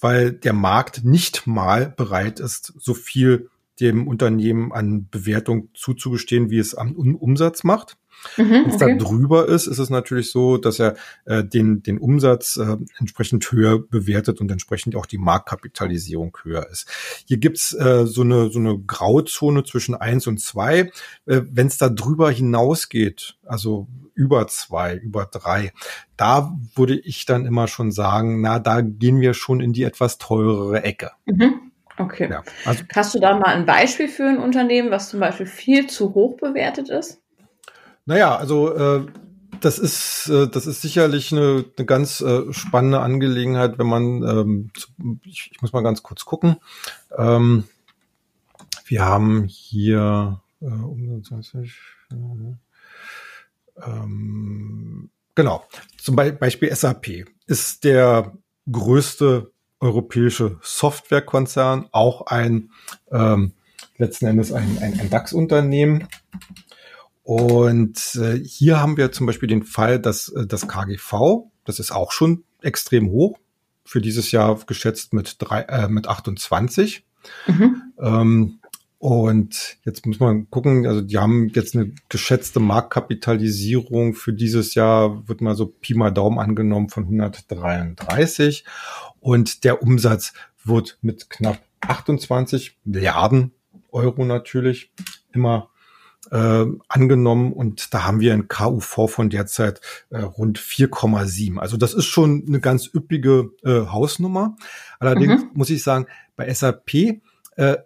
weil 0.00 0.32
der 0.32 0.54
Markt 0.54 1.04
nicht 1.04 1.46
mal 1.46 1.90
bereit 1.90 2.40
ist, 2.40 2.72
so 2.78 2.94
viel 2.94 3.50
dem 3.80 4.06
Unternehmen 4.06 4.72
an 4.72 5.08
Bewertung 5.10 5.68
zuzugestehen, 5.74 6.50
wie 6.50 6.58
es 6.58 6.74
am 6.74 6.94
Umsatz 6.94 7.64
macht. 7.64 7.96
Mhm, 8.36 8.50
Wenn 8.50 8.66
es 8.66 8.74
okay. 8.74 8.98
da 8.98 9.04
drüber 9.04 9.48
ist, 9.48 9.66
ist 9.66 9.78
es 9.78 9.90
natürlich 9.90 10.30
so, 10.30 10.58
dass 10.58 10.78
er 10.78 10.96
äh, 11.24 11.42
den, 11.42 11.82
den 11.82 11.98
Umsatz 11.98 12.56
äh, 12.56 12.76
entsprechend 12.98 13.50
höher 13.50 13.78
bewertet 13.78 14.40
und 14.40 14.50
entsprechend 14.50 14.94
auch 14.94 15.06
die 15.06 15.18
Marktkapitalisierung 15.18 16.36
höher 16.42 16.68
ist. 16.70 16.86
Hier 17.26 17.38
gibt's 17.38 17.72
äh, 17.72 18.06
so, 18.06 18.22
eine, 18.22 18.50
so 18.50 18.58
eine 18.58 18.78
Grauzone 18.78 19.64
zwischen 19.64 19.94
eins 19.94 20.26
und 20.26 20.38
zwei. 20.40 20.90
Äh, 21.26 21.42
Wenn 21.50 21.68
es 21.68 21.78
da 21.78 21.88
drüber 21.88 22.30
hinausgeht, 22.30 23.38
also 23.44 23.88
über 24.14 24.46
zwei, 24.48 24.96
über 24.96 25.24
drei, 25.24 25.72
da 26.16 26.54
würde 26.74 26.98
ich 26.98 27.24
dann 27.24 27.46
immer 27.46 27.68
schon 27.68 27.90
sagen, 27.90 28.42
na, 28.42 28.58
da 28.58 28.82
gehen 28.82 29.20
wir 29.20 29.32
schon 29.32 29.60
in 29.60 29.72
die 29.72 29.84
etwas 29.84 30.18
teurere 30.18 30.82
Ecke. 30.82 31.12
Mhm. 31.24 31.69
Okay. 32.00 32.30
Ja, 32.30 32.42
also, 32.64 32.82
Hast 32.94 33.14
du 33.14 33.20
da 33.20 33.38
mal 33.38 33.54
ein 33.54 33.66
Beispiel 33.66 34.08
für 34.08 34.24
ein 34.24 34.38
Unternehmen, 34.38 34.90
was 34.90 35.10
zum 35.10 35.20
Beispiel 35.20 35.46
viel 35.46 35.86
zu 35.86 36.14
hoch 36.14 36.38
bewertet 36.38 36.88
ist? 36.88 37.20
Naja, 38.06 38.36
also 38.36 38.74
äh, 38.74 39.06
das 39.60 39.78
ist 39.78 40.28
äh, 40.28 40.48
das 40.48 40.66
ist 40.66 40.80
sicherlich 40.80 41.30
eine, 41.32 41.66
eine 41.76 41.86
ganz 41.86 42.22
äh, 42.22 42.50
spannende 42.52 43.00
Angelegenheit, 43.00 43.78
wenn 43.78 43.86
man 43.86 44.22
ähm, 44.22 44.70
ich, 45.24 45.50
ich 45.52 45.60
muss 45.60 45.74
mal 45.74 45.82
ganz 45.82 46.02
kurz 46.02 46.24
gucken. 46.24 46.56
Ähm, 47.16 47.64
wir 48.86 49.04
haben 49.04 49.44
hier 49.44 50.40
äh, 50.62 51.22
20, 51.22 51.72
ähm, 53.86 55.10
genau, 55.34 55.64
zum 55.98 56.16
Beispiel 56.16 56.74
SAP 56.74 57.26
ist 57.46 57.84
der 57.84 58.32
größte 58.70 59.52
europäische 59.80 60.58
Softwarekonzern, 60.62 61.88
auch 61.90 62.26
ein 62.26 62.70
ähm, 63.10 63.52
letzten 63.96 64.26
Endes 64.26 64.52
ein, 64.52 64.78
ein, 64.80 64.98
ein 65.00 65.10
DAX-Unternehmen. 65.10 66.06
Und 67.22 68.16
äh, 68.16 68.38
hier 68.38 68.80
haben 68.80 68.96
wir 68.96 69.12
zum 69.12 69.26
Beispiel 69.26 69.48
den 69.48 69.62
Fall, 69.62 70.00
dass 70.00 70.28
äh, 70.28 70.46
das 70.46 70.68
KGV, 70.68 71.44
das 71.64 71.78
ist 71.78 71.92
auch 71.92 72.12
schon 72.12 72.44
extrem 72.62 73.10
hoch, 73.10 73.38
für 73.84 74.00
dieses 74.00 74.32
Jahr 74.32 74.58
geschätzt 74.66 75.12
mit, 75.12 75.36
drei, 75.38 75.62
äh, 75.62 75.88
mit 75.88 76.08
28. 76.08 77.04
Mhm. 77.46 77.82
Ähm, 77.98 78.60
und 78.98 79.78
jetzt 79.84 80.04
muss 80.04 80.20
man 80.20 80.50
gucken, 80.50 80.86
also 80.86 81.00
die 81.00 81.16
haben 81.16 81.48
jetzt 81.54 81.74
eine 81.74 81.92
geschätzte 82.10 82.60
Marktkapitalisierung 82.60 84.12
für 84.12 84.34
dieses 84.34 84.74
Jahr, 84.74 85.26
wird 85.26 85.40
mal 85.40 85.54
so 85.54 85.66
Pi 85.66 85.94
mal 85.94 86.10
Daumen 86.10 86.38
angenommen 86.38 86.90
von 86.90 87.04
133. 87.04 88.66
Und 89.20 89.64
der 89.64 89.82
Umsatz 89.82 90.32
wird 90.64 90.98
mit 91.02 91.30
knapp 91.30 91.60
28 91.80 92.78
Milliarden 92.84 93.52
Euro 93.92 94.24
natürlich 94.24 94.92
immer 95.32 95.70
äh, 96.30 96.66
angenommen 96.88 97.52
und 97.52 97.92
da 97.94 98.04
haben 98.04 98.20
wir 98.20 98.34
ein 98.34 98.48
KUV 98.48 99.10
von 99.10 99.30
derzeit 99.30 99.80
äh, 100.10 100.18
rund 100.20 100.58
4,7. 100.58 101.58
Also 101.58 101.76
das 101.76 101.94
ist 101.94 102.06
schon 102.06 102.44
eine 102.46 102.60
ganz 102.60 102.90
üppige 102.92 103.50
äh, 103.64 103.86
Hausnummer. 103.86 104.56
Allerdings 104.98 105.42
mhm. 105.42 105.50
muss 105.54 105.70
ich 105.70 105.82
sagen, 105.82 106.06
bei 106.36 106.52
SAP, 106.52 107.20
äh, 107.56 107.76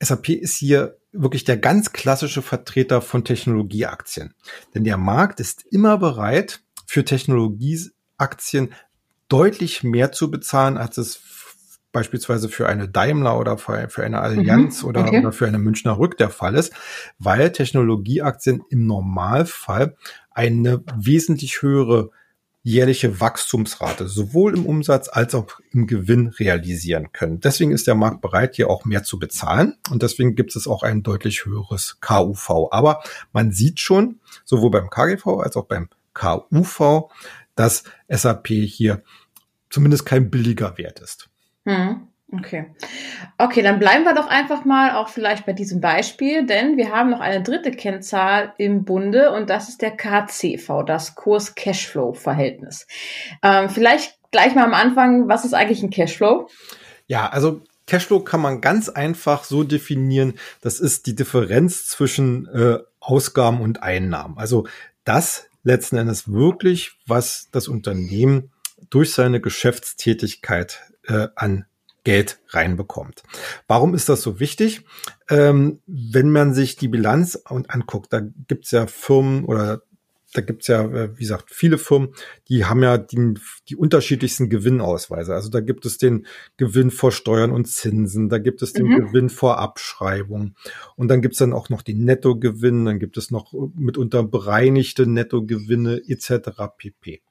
SAP 0.00 0.28
ist 0.30 0.56
hier 0.56 0.96
wirklich 1.12 1.44
der 1.44 1.56
ganz 1.56 1.92
klassische 1.92 2.42
Vertreter 2.42 3.00
von 3.00 3.24
Technologieaktien. 3.24 4.34
Denn 4.74 4.84
der 4.84 4.96
Markt 4.96 5.40
ist 5.40 5.64
immer 5.70 5.98
bereit, 5.98 6.60
für 6.86 7.04
Technologieaktien 7.04 8.72
deutlich 9.34 9.82
mehr 9.82 10.12
zu 10.12 10.30
bezahlen, 10.30 10.76
als 10.76 10.96
es 10.96 11.20
beispielsweise 11.90 12.48
für 12.48 12.68
eine 12.68 12.88
Daimler 12.88 13.36
oder 13.36 13.58
für, 13.58 14.04
eine 14.04 14.20
Allianz 14.20 14.82
mhm, 14.82 14.88
oder, 14.88 15.12
oder 15.12 15.32
für 15.32 15.48
eine 15.48 15.58
Münchner 15.58 15.98
Rück 15.98 16.16
der 16.16 16.30
Fall 16.30 16.54
ist, 16.54 16.72
weil 17.18 17.50
Technologieaktien 17.50 18.62
im 18.70 18.86
Normalfall 18.86 19.96
eine 20.30 20.84
wesentlich 20.96 21.62
höhere 21.62 22.10
jährliche 22.62 23.20
Wachstumsrate 23.20 24.06
sowohl 24.06 24.56
im 24.56 24.66
Umsatz 24.66 25.08
als 25.08 25.34
auch 25.34 25.46
im 25.72 25.88
Gewinn 25.88 26.28
realisieren 26.28 27.10
können. 27.12 27.40
Deswegen 27.40 27.72
ist 27.72 27.88
der 27.88 27.96
Markt 27.96 28.20
bereit, 28.20 28.54
hier 28.54 28.70
auch 28.70 28.84
mehr 28.84 29.02
zu 29.02 29.18
bezahlen 29.18 29.74
und 29.90 30.02
deswegen 30.02 30.36
gibt 30.36 30.54
es 30.54 30.68
auch 30.68 30.84
ein 30.84 31.02
deutlich 31.02 31.44
höheres 31.44 31.98
KUV. 32.00 32.68
Aber 32.70 33.02
man 33.32 33.50
sieht 33.50 33.80
schon, 33.80 34.20
sowohl 34.44 34.70
beim 34.70 34.90
KGV 34.90 35.26
als 35.40 35.56
auch 35.56 35.66
beim 35.66 35.88
KUV, 36.14 37.10
dass 37.56 37.84
SAP 38.08 38.48
hier 38.48 39.02
zumindest 39.74 40.06
kein 40.06 40.30
billiger 40.30 40.78
Wert 40.78 41.00
ist. 41.00 41.28
Hm. 41.66 42.08
Okay. 42.32 42.66
Okay, 43.38 43.62
dann 43.62 43.78
bleiben 43.78 44.04
wir 44.04 44.14
doch 44.14 44.28
einfach 44.28 44.64
mal 44.64 44.96
auch 44.96 45.08
vielleicht 45.08 45.46
bei 45.46 45.52
diesem 45.52 45.80
Beispiel, 45.80 46.46
denn 46.46 46.76
wir 46.76 46.90
haben 46.90 47.10
noch 47.10 47.20
eine 47.20 47.42
dritte 47.42 47.70
Kennzahl 47.70 48.54
im 48.56 48.84
Bunde 48.84 49.30
und 49.32 49.50
das 49.50 49.68
ist 49.68 49.82
der 49.82 49.90
KCV, 49.90 50.84
das 50.86 51.14
Kurs-Cashflow-Verhältnis. 51.16 52.86
Ähm, 53.42 53.68
vielleicht 53.68 54.18
gleich 54.30 54.54
mal 54.54 54.64
am 54.64 54.74
Anfang, 54.74 55.28
was 55.28 55.44
ist 55.44 55.54
eigentlich 55.54 55.82
ein 55.82 55.90
Cashflow? 55.90 56.48
Ja, 57.06 57.28
also 57.28 57.62
Cashflow 57.86 58.20
kann 58.20 58.40
man 58.40 58.60
ganz 58.60 58.88
einfach 58.88 59.44
so 59.44 59.62
definieren, 59.62 60.34
das 60.60 60.80
ist 60.80 61.06
die 61.06 61.14
Differenz 61.14 61.86
zwischen 61.86 62.48
äh, 62.48 62.78
Ausgaben 63.00 63.60
und 63.60 63.82
Einnahmen. 63.82 64.38
Also 64.38 64.66
das 65.04 65.46
letzten 65.62 65.96
Endes 65.96 66.32
wirklich, 66.32 66.92
was 67.06 67.48
das 67.52 67.68
Unternehmen 67.68 68.50
durch 68.94 69.12
seine 69.12 69.40
Geschäftstätigkeit 69.40 70.80
äh, 71.08 71.28
an 71.34 71.66
Geld 72.04 72.38
reinbekommt. 72.50 73.22
Warum 73.66 73.94
ist 73.94 74.08
das 74.08 74.22
so 74.22 74.38
wichtig? 74.38 74.82
Ähm, 75.28 75.80
wenn 75.86 76.30
man 76.30 76.54
sich 76.54 76.76
die 76.76 76.88
Bilanz 76.88 77.42
anguckt, 77.44 78.12
da 78.12 78.20
gibt's 78.20 78.70
ja 78.70 78.86
Firmen 78.86 79.46
oder 79.46 79.82
da 80.34 80.42
gibt's 80.42 80.66
ja, 80.66 80.84
äh, 80.84 81.16
wie 81.16 81.22
gesagt, 81.22 81.50
viele 81.50 81.78
Firmen, 81.78 82.14
die 82.48 82.66
haben 82.66 82.82
ja 82.82 82.98
die, 82.98 83.34
die 83.68 83.76
unterschiedlichsten 83.76 84.50
Gewinnausweise. 84.50 85.34
Also 85.34 85.48
da 85.48 85.60
gibt 85.60 85.86
es 85.86 85.96
den 85.96 86.26
Gewinn 86.56 86.90
vor 86.90 87.10
Steuern 87.10 87.52
und 87.52 87.66
Zinsen, 87.66 88.28
da 88.28 88.38
gibt 88.38 88.60
es 88.62 88.72
den 88.72 88.86
mhm. 88.86 89.06
Gewinn 89.06 89.30
vor 89.30 89.58
Abschreibung 89.58 90.54
und 90.96 91.08
dann 91.08 91.22
gibt's 91.22 91.38
dann 91.38 91.52
auch 91.52 91.68
noch 91.68 91.82
den 91.82 92.04
Nettogewinn, 92.04 92.84
dann 92.84 92.98
gibt 92.98 93.16
es 93.16 93.30
noch 93.30 93.54
mitunter 93.74 94.22
bereinigte 94.22 95.06
Nettogewinne 95.06 96.02
etc. 96.06 96.50
pp. 96.76 97.22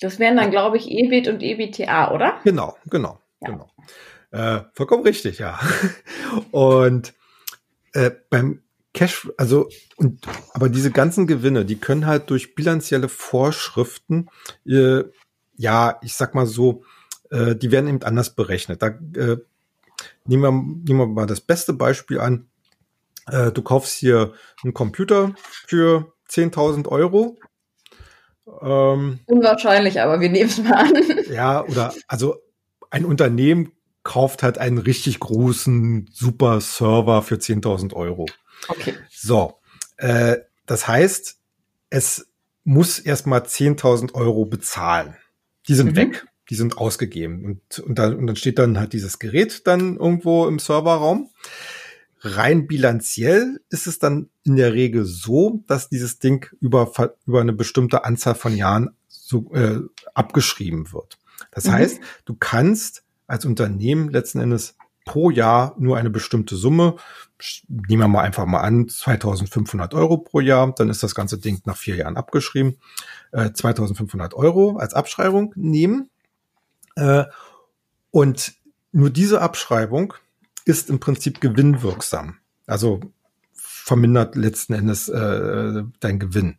Das 0.00 0.18
wären 0.18 0.36
dann, 0.36 0.50
glaube 0.50 0.78
ich, 0.78 0.90
EBIT 0.90 1.28
und 1.28 1.42
EBTA, 1.42 2.12
oder? 2.12 2.40
Genau, 2.44 2.76
genau, 2.88 3.20
ja. 3.40 3.50
genau. 3.50 3.70
Äh, 4.30 4.64
vollkommen 4.72 5.02
richtig, 5.02 5.38
ja. 5.38 5.58
Und 6.52 7.14
äh, 7.92 8.10
beim 8.30 8.62
Cash, 8.92 9.28
also, 9.36 9.68
und, 9.96 10.26
aber 10.52 10.68
diese 10.68 10.90
ganzen 10.90 11.26
Gewinne, 11.26 11.64
die 11.64 11.78
können 11.78 12.06
halt 12.06 12.30
durch 12.30 12.54
bilanzielle 12.54 13.08
Vorschriften, 13.08 14.28
äh, 14.66 15.02
ja, 15.56 15.98
ich 16.02 16.14
sag 16.14 16.34
mal 16.34 16.46
so, 16.46 16.82
äh, 17.30 17.54
die 17.54 17.70
werden 17.70 17.88
eben 17.88 18.02
anders 18.02 18.34
berechnet. 18.34 18.82
Da 18.82 18.88
äh, 18.88 19.36
nehmen, 20.24 20.42
wir, 20.42 20.52
nehmen 20.52 20.98
wir 20.98 21.06
mal 21.06 21.26
das 21.26 21.40
beste 21.40 21.72
Beispiel 21.72 22.18
an. 22.20 22.48
Äh, 23.26 23.52
du 23.52 23.62
kaufst 23.62 23.98
hier 23.98 24.32
einen 24.62 24.74
Computer 24.74 25.34
für 25.66 26.12
10.000 26.28 26.88
Euro 26.88 27.38
ähm, 28.62 29.20
Unwahrscheinlich, 29.26 30.00
aber 30.00 30.20
wir 30.20 30.30
nehmen 30.30 30.50
es 30.50 30.58
mal 30.58 30.74
an. 30.74 30.92
Ja, 31.30 31.64
oder 31.64 31.94
also 32.08 32.36
ein 32.90 33.04
Unternehmen 33.04 33.72
kauft 34.02 34.42
halt 34.42 34.58
einen 34.58 34.78
richtig 34.78 35.20
großen 35.20 36.10
super 36.12 36.60
Server 36.60 37.22
für 37.22 37.36
10.000 37.36 37.94
Euro. 37.94 38.26
Okay. 38.68 38.94
So, 39.10 39.58
äh, 39.96 40.38
das 40.66 40.88
heißt, 40.88 41.38
es 41.90 42.28
muss 42.64 42.98
erstmal 42.98 43.40
10.000 43.40 44.14
Euro 44.14 44.44
bezahlen. 44.44 45.16
Die 45.68 45.74
sind 45.74 45.92
mhm. 45.92 45.96
weg, 45.96 46.26
die 46.48 46.54
sind 46.54 46.78
ausgegeben 46.78 47.44
und, 47.44 47.78
und, 47.80 47.98
dann, 47.98 48.16
und 48.16 48.26
dann 48.26 48.36
steht 48.36 48.58
dann 48.58 48.78
halt 48.78 48.92
dieses 48.92 49.18
Gerät 49.18 49.66
dann 49.66 49.96
irgendwo 49.96 50.46
im 50.46 50.58
Serverraum. 50.58 51.30
Rein 52.20 52.66
bilanziell 52.66 53.60
ist 53.70 53.86
es 53.86 53.98
dann 53.98 54.28
in 54.44 54.56
der 54.56 54.74
Regel 54.74 55.04
so, 55.04 55.64
dass 55.66 55.88
dieses 55.88 56.18
Ding 56.18 56.46
über, 56.60 56.92
über 57.26 57.40
eine 57.40 57.52
bestimmte 57.52 58.04
Anzahl 58.04 58.34
von 58.34 58.54
Jahren 58.54 58.90
so, 59.08 59.52
äh, 59.54 59.80
abgeschrieben 60.14 60.92
wird. 60.92 61.18
Das 61.50 61.64
mhm. 61.64 61.72
heißt, 61.72 62.00
du 62.26 62.34
kannst 62.34 63.04
als 63.26 63.44
Unternehmen 63.44 64.10
letzten 64.10 64.40
Endes 64.40 64.76
pro 65.04 65.30
Jahr 65.30 65.74
nur 65.78 65.96
eine 65.96 66.10
bestimmte 66.10 66.56
Summe, 66.56 66.96
nehmen 67.68 68.02
wir 68.02 68.08
mal 68.08 68.22
einfach 68.22 68.44
mal 68.44 68.60
an, 68.60 68.88
2500 68.88 69.94
Euro 69.94 70.18
pro 70.18 70.40
Jahr, 70.40 70.74
dann 70.74 70.90
ist 70.90 71.02
das 71.02 71.14
ganze 71.14 71.38
Ding 71.38 71.62
nach 71.64 71.76
vier 71.76 71.96
Jahren 71.96 72.16
abgeschrieben, 72.16 72.76
äh, 73.32 73.50
2500 73.52 74.34
Euro 74.34 74.76
als 74.76 74.94
Abschreibung 74.94 75.52
nehmen. 75.56 76.10
Äh, 76.96 77.24
und 78.10 78.52
nur 78.92 79.10
diese 79.10 79.40
Abschreibung 79.40 80.14
ist 80.64 80.90
im 80.90 81.00
Prinzip 81.00 81.40
gewinnwirksam. 81.40 82.38
Also 82.66 83.00
vermindert 83.52 84.36
letzten 84.36 84.74
Endes 84.74 85.08
äh, 85.08 85.82
dein 86.00 86.18
Gewinn. 86.18 86.58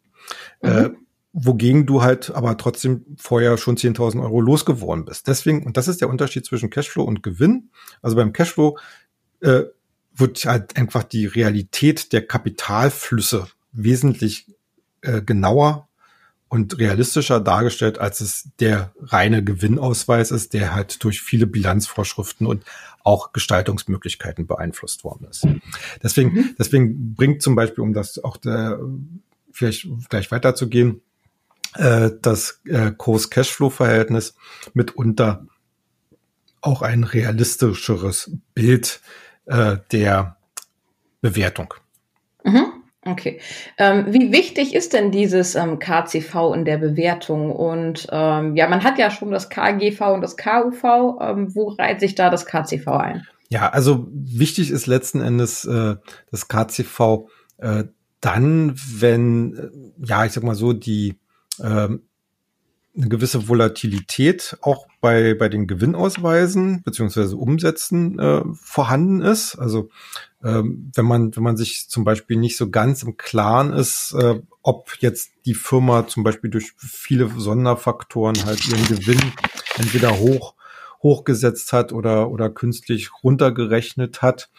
Mhm. 0.61 0.69
Äh, 0.69 0.89
wogegen 1.33 1.85
du 1.85 2.01
halt 2.01 2.31
aber 2.31 2.57
trotzdem 2.57 3.05
vorher 3.17 3.57
schon 3.57 3.77
10.000 3.77 4.21
Euro 4.21 4.41
losgeworden 4.41 5.05
bist. 5.05 5.27
Deswegen, 5.27 5.65
und 5.65 5.77
das 5.77 5.87
ist 5.87 6.01
der 6.01 6.09
Unterschied 6.09 6.45
zwischen 6.45 6.69
Cashflow 6.69 7.03
und 7.03 7.23
Gewinn. 7.23 7.69
Also 8.01 8.17
beim 8.17 8.33
Cashflow 8.33 8.77
äh, 9.39 9.63
wird 10.13 10.45
halt 10.45 10.75
einfach 10.75 11.03
die 11.03 11.25
Realität 11.25 12.11
der 12.11 12.27
Kapitalflüsse 12.27 13.47
wesentlich 13.71 14.47
äh, 15.01 15.21
genauer 15.21 15.87
und 16.49 16.77
realistischer 16.79 17.39
dargestellt, 17.39 17.97
als 17.97 18.19
es 18.19 18.49
der 18.59 18.93
reine 18.99 19.41
Gewinnausweis 19.41 20.31
ist, 20.31 20.53
der 20.53 20.75
halt 20.75 21.01
durch 21.03 21.21
viele 21.21 21.47
Bilanzvorschriften 21.47 22.45
und 22.45 22.65
auch 23.03 23.33
Gestaltungsmöglichkeiten 23.33 24.47
beeinflusst 24.47 25.03
worden 25.03 25.27
ist. 25.29 25.47
Deswegen, 26.03 26.33
mhm. 26.33 26.55
deswegen 26.57 27.15
bringt 27.15 27.41
zum 27.41 27.55
Beispiel, 27.55 27.83
um 27.83 27.93
das 27.93 28.23
auch 28.23 28.37
der, 28.37 28.79
vielleicht 29.51 29.87
gleich 30.09 30.31
weiterzugehen, 30.31 31.01
äh, 31.75 32.11
das 32.21 32.61
äh, 32.65 32.91
Kurs-Cashflow-Verhältnis 32.91 34.35
mitunter 34.73 35.45
auch 36.61 36.81
ein 36.81 37.03
realistischeres 37.03 38.31
Bild 38.53 39.01
äh, 39.45 39.77
der 39.91 40.37
Bewertung. 41.21 41.73
Mhm. 42.43 42.80
Okay. 43.03 43.39
Ähm, 43.79 44.05
wie 44.09 44.31
wichtig 44.31 44.75
ist 44.75 44.93
denn 44.93 45.11
dieses 45.11 45.55
ähm, 45.55 45.79
KCV 45.79 46.53
in 46.53 46.65
der 46.65 46.77
Bewertung? 46.77 47.51
Und 47.51 48.07
ähm, 48.11 48.55
ja, 48.55 48.67
man 48.67 48.83
hat 48.83 48.99
ja 48.99 49.09
schon 49.09 49.31
das 49.31 49.49
KGV 49.49 50.01
und 50.13 50.21
das 50.21 50.37
KUV. 50.37 51.19
Ähm, 51.19 51.55
wo 51.55 51.69
reiht 51.69 51.99
sich 51.99 52.13
da 52.13 52.29
das 52.29 52.45
KCV 52.45 52.87
ein? 52.87 53.27
Ja, 53.49 53.69
also 53.69 54.07
wichtig 54.11 54.69
ist 54.69 54.85
letzten 54.85 55.19
Endes 55.21 55.65
äh, 55.65 55.95
das 56.29 56.47
KCV 56.47 57.27
äh, 57.57 57.85
dann, 58.21 58.75
wenn, 58.75 59.93
ja, 59.97 60.23
ich 60.25 60.31
sag 60.31 60.43
mal 60.43 60.55
so, 60.55 60.73
die 60.73 61.19
ähm, 61.59 62.03
eine 62.95 63.07
gewisse 63.07 63.47
Volatilität 63.47 64.57
auch 64.61 64.87
bei, 64.99 65.33
bei 65.33 65.47
den 65.49 65.65
Gewinnausweisen 65.67 66.83
beziehungsweise 66.83 67.37
Umsätzen 67.37 68.19
äh, 68.19 68.41
vorhanden 68.53 69.21
ist. 69.21 69.55
Also 69.55 69.89
ähm, 70.43 70.91
wenn 70.93 71.05
man, 71.05 71.35
wenn 71.35 71.43
man 71.43 71.57
sich 71.57 71.87
zum 71.89 72.03
Beispiel 72.03 72.37
nicht 72.37 72.57
so 72.57 72.69
ganz 72.69 73.03
im 73.03 73.15
Klaren 73.17 73.73
ist, 73.73 74.13
äh, 74.13 74.41
ob 74.61 74.97
jetzt 74.99 75.31
die 75.45 75.53
Firma 75.53 76.07
zum 76.07 76.23
Beispiel 76.23 76.49
durch 76.49 76.73
viele 76.77 77.29
Sonderfaktoren 77.29 78.45
halt 78.45 78.67
ihren 78.67 78.85
Gewinn 78.85 79.21
entweder 79.77 80.19
hoch 80.19 80.55
hochgesetzt 81.03 81.73
hat 81.73 81.93
oder, 81.93 82.29
oder 82.29 82.49
künstlich 82.49 83.09
runtergerechnet 83.23 84.21
hat. 84.21 84.49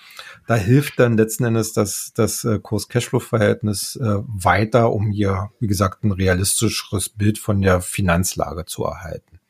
Da 0.47 0.55
hilft 0.55 0.99
dann 0.99 1.17
letzten 1.17 1.45
Endes 1.45 1.73
das, 1.73 2.13
das 2.15 2.45
äh, 2.45 2.59
Kurs-Cashflow-Verhältnis 2.59 3.97
äh, 3.97 4.19
weiter, 4.27 4.93
um 4.93 5.11
hier, 5.11 5.51
wie 5.61 5.69
gesagt, 5.69 6.05
ein 6.05 6.13
realistischeres 6.13 7.09
Bild 7.09 7.39
von 7.39 7.61
der 7.61 7.81
Finanzlage 7.81 8.65
zu 8.65 8.85
erhalten. 8.85 9.41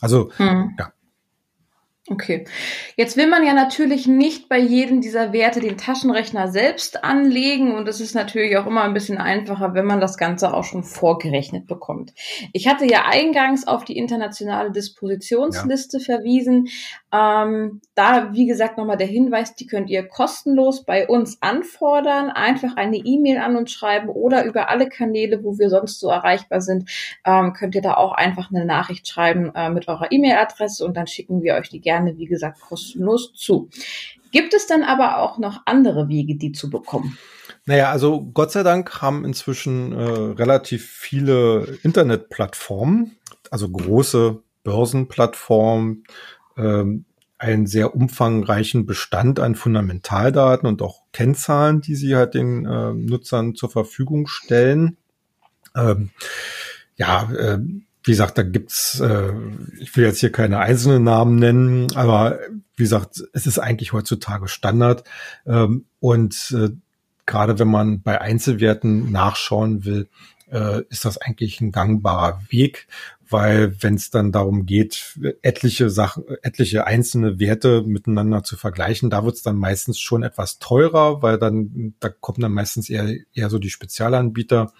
Also, 0.00 0.30
hm. 0.36 0.74
ja, 0.78 0.92
Okay. 2.10 2.46
Jetzt 2.96 3.16
will 3.16 3.28
man 3.28 3.46
ja 3.46 3.54
natürlich 3.54 4.08
nicht 4.08 4.48
bei 4.48 4.58
jedem 4.58 5.00
dieser 5.00 5.32
Werte 5.32 5.60
den 5.60 5.78
Taschenrechner 5.78 6.48
selbst 6.48 7.04
anlegen 7.04 7.76
und 7.76 7.86
es 7.86 8.00
ist 8.00 8.16
natürlich 8.16 8.56
auch 8.56 8.66
immer 8.66 8.82
ein 8.82 8.92
bisschen 8.92 9.18
einfacher, 9.18 9.74
wenn 9.74 9.86
man 9.86 10.00
das 10.00 10.18
Ganze 10.18 10.52
auch 10.52 10.64
schon 10.64 10.82
vorgerechnet 10.82 11.68
bekommt. 11.68 12.12
Ich 12.52 12.66
hatte 12.66 12.86
ja 12.86 13.04
eingangs 13.08 13.68
auf 13.68 13.84
die 13.84 13.96
internationale 13.96 14.72
Dispositionsliste 14.72 15.98
ja. 15.98 16.04
verwiesen. 16.04 16.66
Ähm, 17.12 17.80
da, 17.94 18.32
wie 18.32 18.46
gesagt, 18.46 18.78
nochmal 18.78 18.96
der 18.96 19.06
Hinweis, 19.06 19.54
die 19.54 19.68
könnt 19.68 19.88
ihr 19.88 20.02
kostenlos 20.08 20.84
bei 20.84 21.06
uns 21.06 21.40
anfordern, 21.40 22.30
einfach 22.30 22.76
eine 22.76 22.96
E-Mail 22.96 23.38
an 23.38 23.54
uns 23.54 23.70
schreiben 23.70 24.08
oder 24.08 24.44
über 24.44 24.70
alle 24.70 24.88
Kanäle, 24.88 25.44
wo 25.44 25.56
wir 25.56 25.70
sonst 25.70 26.00
so 26.00 26.08
erreichbar 26.08 26.62
sind, 26.62 26.90
ähm, 27.24 27.52
könnt 27.52 27.76
ihr 27.76 27.82
da 27.82 27.94
auch 27.94 28.12
einfach 28.12 28.50
eine 28.50 28.64
Nachricht 28.64 29.06
schreiben 29.06 29.54
äh, 29.54 29.70
mit 29.70 29.86
eurer 29.86 30.10
E-Mail-Adresse 30.10 30.84
und 30.84 30.96
dann 30.96 31.06
schicken 31.06 31.42
wir 31.42 31.54
euch 31.54 31.68
die 31.68 31.80
gerne 31.80 31.91
gerne, 31.92 32.16
wie 32.16 32.26
gesagt, 32.26 32.60
kostenlos 32.60 33.32
zu. 33.34 33.68
Gibt 34.30 34.54
es 34.54 34.66
dann 34.66 34.82
aber 34.82 35.18
auch 35.18 35.36
noch 35.38 35.60
andere 35.66 36.08
Wege, 36.08 36.36
die 36.36 36.52
zu 36.52 36.70
bekommen? 36.70 37.18
Naja, 37.66 37.90
also 37.90 38.22
Gott 38.32 38.50
sei 38.50 38.62
Dank 38.62 39.02
haben 39.02 39.26
inzwischen 39.26 39.92
äh, 39.92 40.02
relativ 40.02 40.88
viele 40.88 41.78
Internetplattformen, 41.82 43.18
also 43.50 43.68
große 43.68 44.42
Börsenplattformen, 44.64 46.04
ähm, 46.56 47.04
einen 47.38 47.66
sehr 47.66 47.94
umfangreichen 47.94 48.86
Bestand 48.86 49.38
an 49.38 49.54
Fundamentaldaten 49.54 50.66
und 50.66 50.80
auch 50.80 51.02
Kennzahlen, 51.12 51.82
die 51.82 51.94
sie 51.94 52.16
halt 52.16 52.34
den 52.34 52.64
äh, 52.64 52.94
Nutzern 52.94 53.54
zur 53.54 53.68
Verfügung 53.68 54.28
stellen. 54.28 54.96
Ähm, 55.76 56.10
ja, 56.96 57.30
äh, 57.32 57.58
wie 58.04 58.10
gesagt, 58.10 58.38
da 58.38 58.42
gibt's, 58.42 59.00
äh, 59.00 59.32
ich 59.80 59.96
will 59.96 60.04
jetzt 60.04 60.20
hier 60.20 60.32
keine 60.32 60.58
einzelnen 60.58 61.04
Namen 61.04 61.36
nennen, 61.36 61.94
aber 61.94 62.38
wie 62.76 62.82
gesagt, 62.82 63.22
es 63.32 63.46
ist 63.46 63.58
eigentlich 63.58 63.92
heutzutage 63.92 64.48
Standard. 64.48 65.04
Ähm, 65.46 65.86
und 66.00 66.54
äh, 66.56 66.70
gerade 67.26 67.58
wenn 67.58 67.68
man 67.68 68.02
bei 68.02 68.20
Einzelwerten 68.20 69.12
nachschauen 69.12 69.84
will, 69.84 70.08
äh, 70.50 70.82
ist 70.90 71.04
das 71.04 71.18
eigentlich 71.18 71.60
ein 71.60 71.70
gangbarer 71.70 72.42
Weg, 72.50 72.88
weil 73.28 73.82
wenn 73.82 73.94
es 73.94 74.10
dann 74.10 74.32
darum 74.32 74.66
geht, 74.66 75.18
etliche 75.40 75.88
Sachen, 75.88 76.24
etliche 76.42 76.86
einzelne 76.86 77.38
Werte 77.38 77.82
miteinander 77.82 78.42
zu 78.42 78.56
vergleichen, 78.56 79.10
da 79.10 79.24
wird 79.24 79.36
es 79.36 79.42
dann 79.42 79.56
meistens 79.56 79.98
schon 79.98 80.22
etwas 80.22 80.58
teurer, 80.58 81.22
weil 81.22 81.38
dann 81.38 81.94
da 82.00 82.10
kommen 82.10 82.40
dann 82.40 82.52
meistens 82.52 82.90
eher 82.90 83.14
eher 83.32 83.48
so 83.48 83.58
die 83.58 83.70
Spezialanbieter 83.70 84.72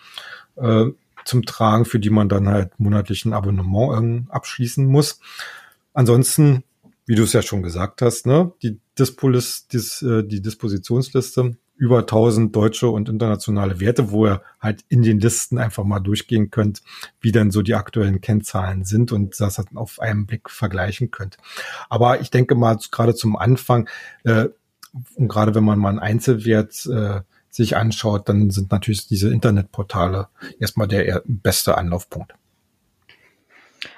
äh, 0.57 0.87
zum 1.25 1.45
Tragen, 1.45 1.85
für 1.85 1.99
die 1.99 2.11
man 2.11 2.29
dann 2.29 2.49
halt 2.49 2.79
monatlich 2.79 3.25
ein 3.25 3.33
Abonnement 3.33 4.31
abschließen 4.31 4.85
muss. 4.87 5.21
Ansonsten, 5.95 6.65
wie 7.07 7.15
du 7.15 7.25
es 7.25 7.33
ja 7.33 7.43
schon 7.43 7.63
gesagt 7.63 8.03
hast, 8.03 8.27
ne, 8.27 8.53
die 8.63 8.79
Dispolis, 8.99 9.67
dis, 9.69 10.03
äh, 10.03 10.23
die 10.25 10.41
Dispositionsliste 10.41 11.57
über 11.77 12.01
1000 12.01 12.55
deutsche 12.55 12.89
und 12.89 13.09
internationale 13.09 13.81
Werte, 13.81 14.11
wo 14.13 14.27
ihr 14.27 14.43
halt 14.61 14.85
in 14.89 15.03
den 15.03 15.19
Listen 15.19 15.59
einfach 15.59 15.83
mal 15.83 16.01
durchgehen 16.01 16.51
könnt, 16.51 16.83
wie 17.21 17.33
dann 17.33 17.51
so 17.51 17.63
die 17.63 17.75
aktuellen 17.75 18.21
Kennzahlen 18.21 18.85
sind 18.85 19.11
und 19.11 19.41
das 19.41 19.59
halt 19.59 19.69
auf 19.75 19.99
einen 19.99 20.27
Blick 20.27 20.49
vergleichen 20.49 21.11
könnt. 21.11 21.39
Aber 21.89 22.21
ich 22.21 22.31
denke 22.31 22.55
mal, 22.55 22.79
gerade 22.91 23.15
zum 23.15 23.35
Anfang, 23.37 23.89
äh, 24.25 24.49
und 25.17 25.29
gerade 25.29 25.55
wenn 25.55 25.65
man 25.65 25.79
mal 25.79 25.89
einen 25.89 25.99
Einzelwert 25.99 26.87
äh, 26.87 27.23
sich 27.55 27.77
anschaut, 27.77 28.29
dann 28.29 28.51
sind 28.51 28.73
natürlich 28.73 29.07
diese 29.07 29.33
Internetportale 29.33 30.29
erstmal 30.59 30.89
der 30.89 31.23
beste 31.27 31.77
Anlaufpunkt. 31.77 32.35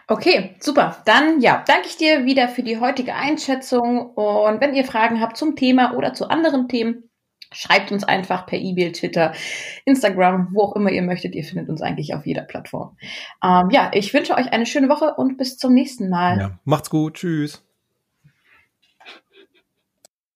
Okay, 0.07 0.57
super. 0.61 0.99
Dann 1.07 1.41
ja, 1.41 1.63
danke 1.67 1.89
ich 1.89 1.97
dir 1.97 2.25
wieder 2.25 2.49
für 2.49 2.63
die 2.63 2.79
heutige 2.79 3.15
Einschätzung. 3.15 4.11
Und 4.11 4.61
wenn 4.61 4.75
ihr 4.75 4.85
Fragen 4.85 5.21
habt 5.21 5.37
zum 5.37 5.57
Thema 5.57 5.95
oder 5.95 6.13
zu 6.13 6.29
anderen 6.29 6.69
Themen, 6.69 7.11
schreibt 7.53 7.93
uns 7.93 8.05
einfach 8.05 8.47
per 8.47 8.59
E-Mail, 8.59 8.93
Twitter, 8.93 9.33
Instagram, 9.85 10.49
wo 10.53 10.63
auch 10.63 10.77
immer 10.77 10.91
ihr 10.91 11.03
möchtet. 11.03 11.35
Ihr 11.35 11.45
findet 11.45 11.69
uns 11.69 11.81
eigentlich 11.81 12.15
auf 12.15 12.27
jeder 12.27 12.43
Plattform. 12.43 12.97
Ähm, 13.43 13.71
ja, 13.71 13.91
ich 13.95 14.13
wünsche 14.13 14.35
euch 14.35 14.53
eine 14.53 14.67
schöne 14.67 14.89
Woche 14.89 15.15
und 15.17 15.39
bis 15.39 15.57
zum 15.57 15.73
nächsten 15.73 16.11
Mal. 16.11 16.39
Ja, 16.39 16.59
macht's 16.65 16.91
gut. 16.91 17.15
Tschüss. 17.15 17.63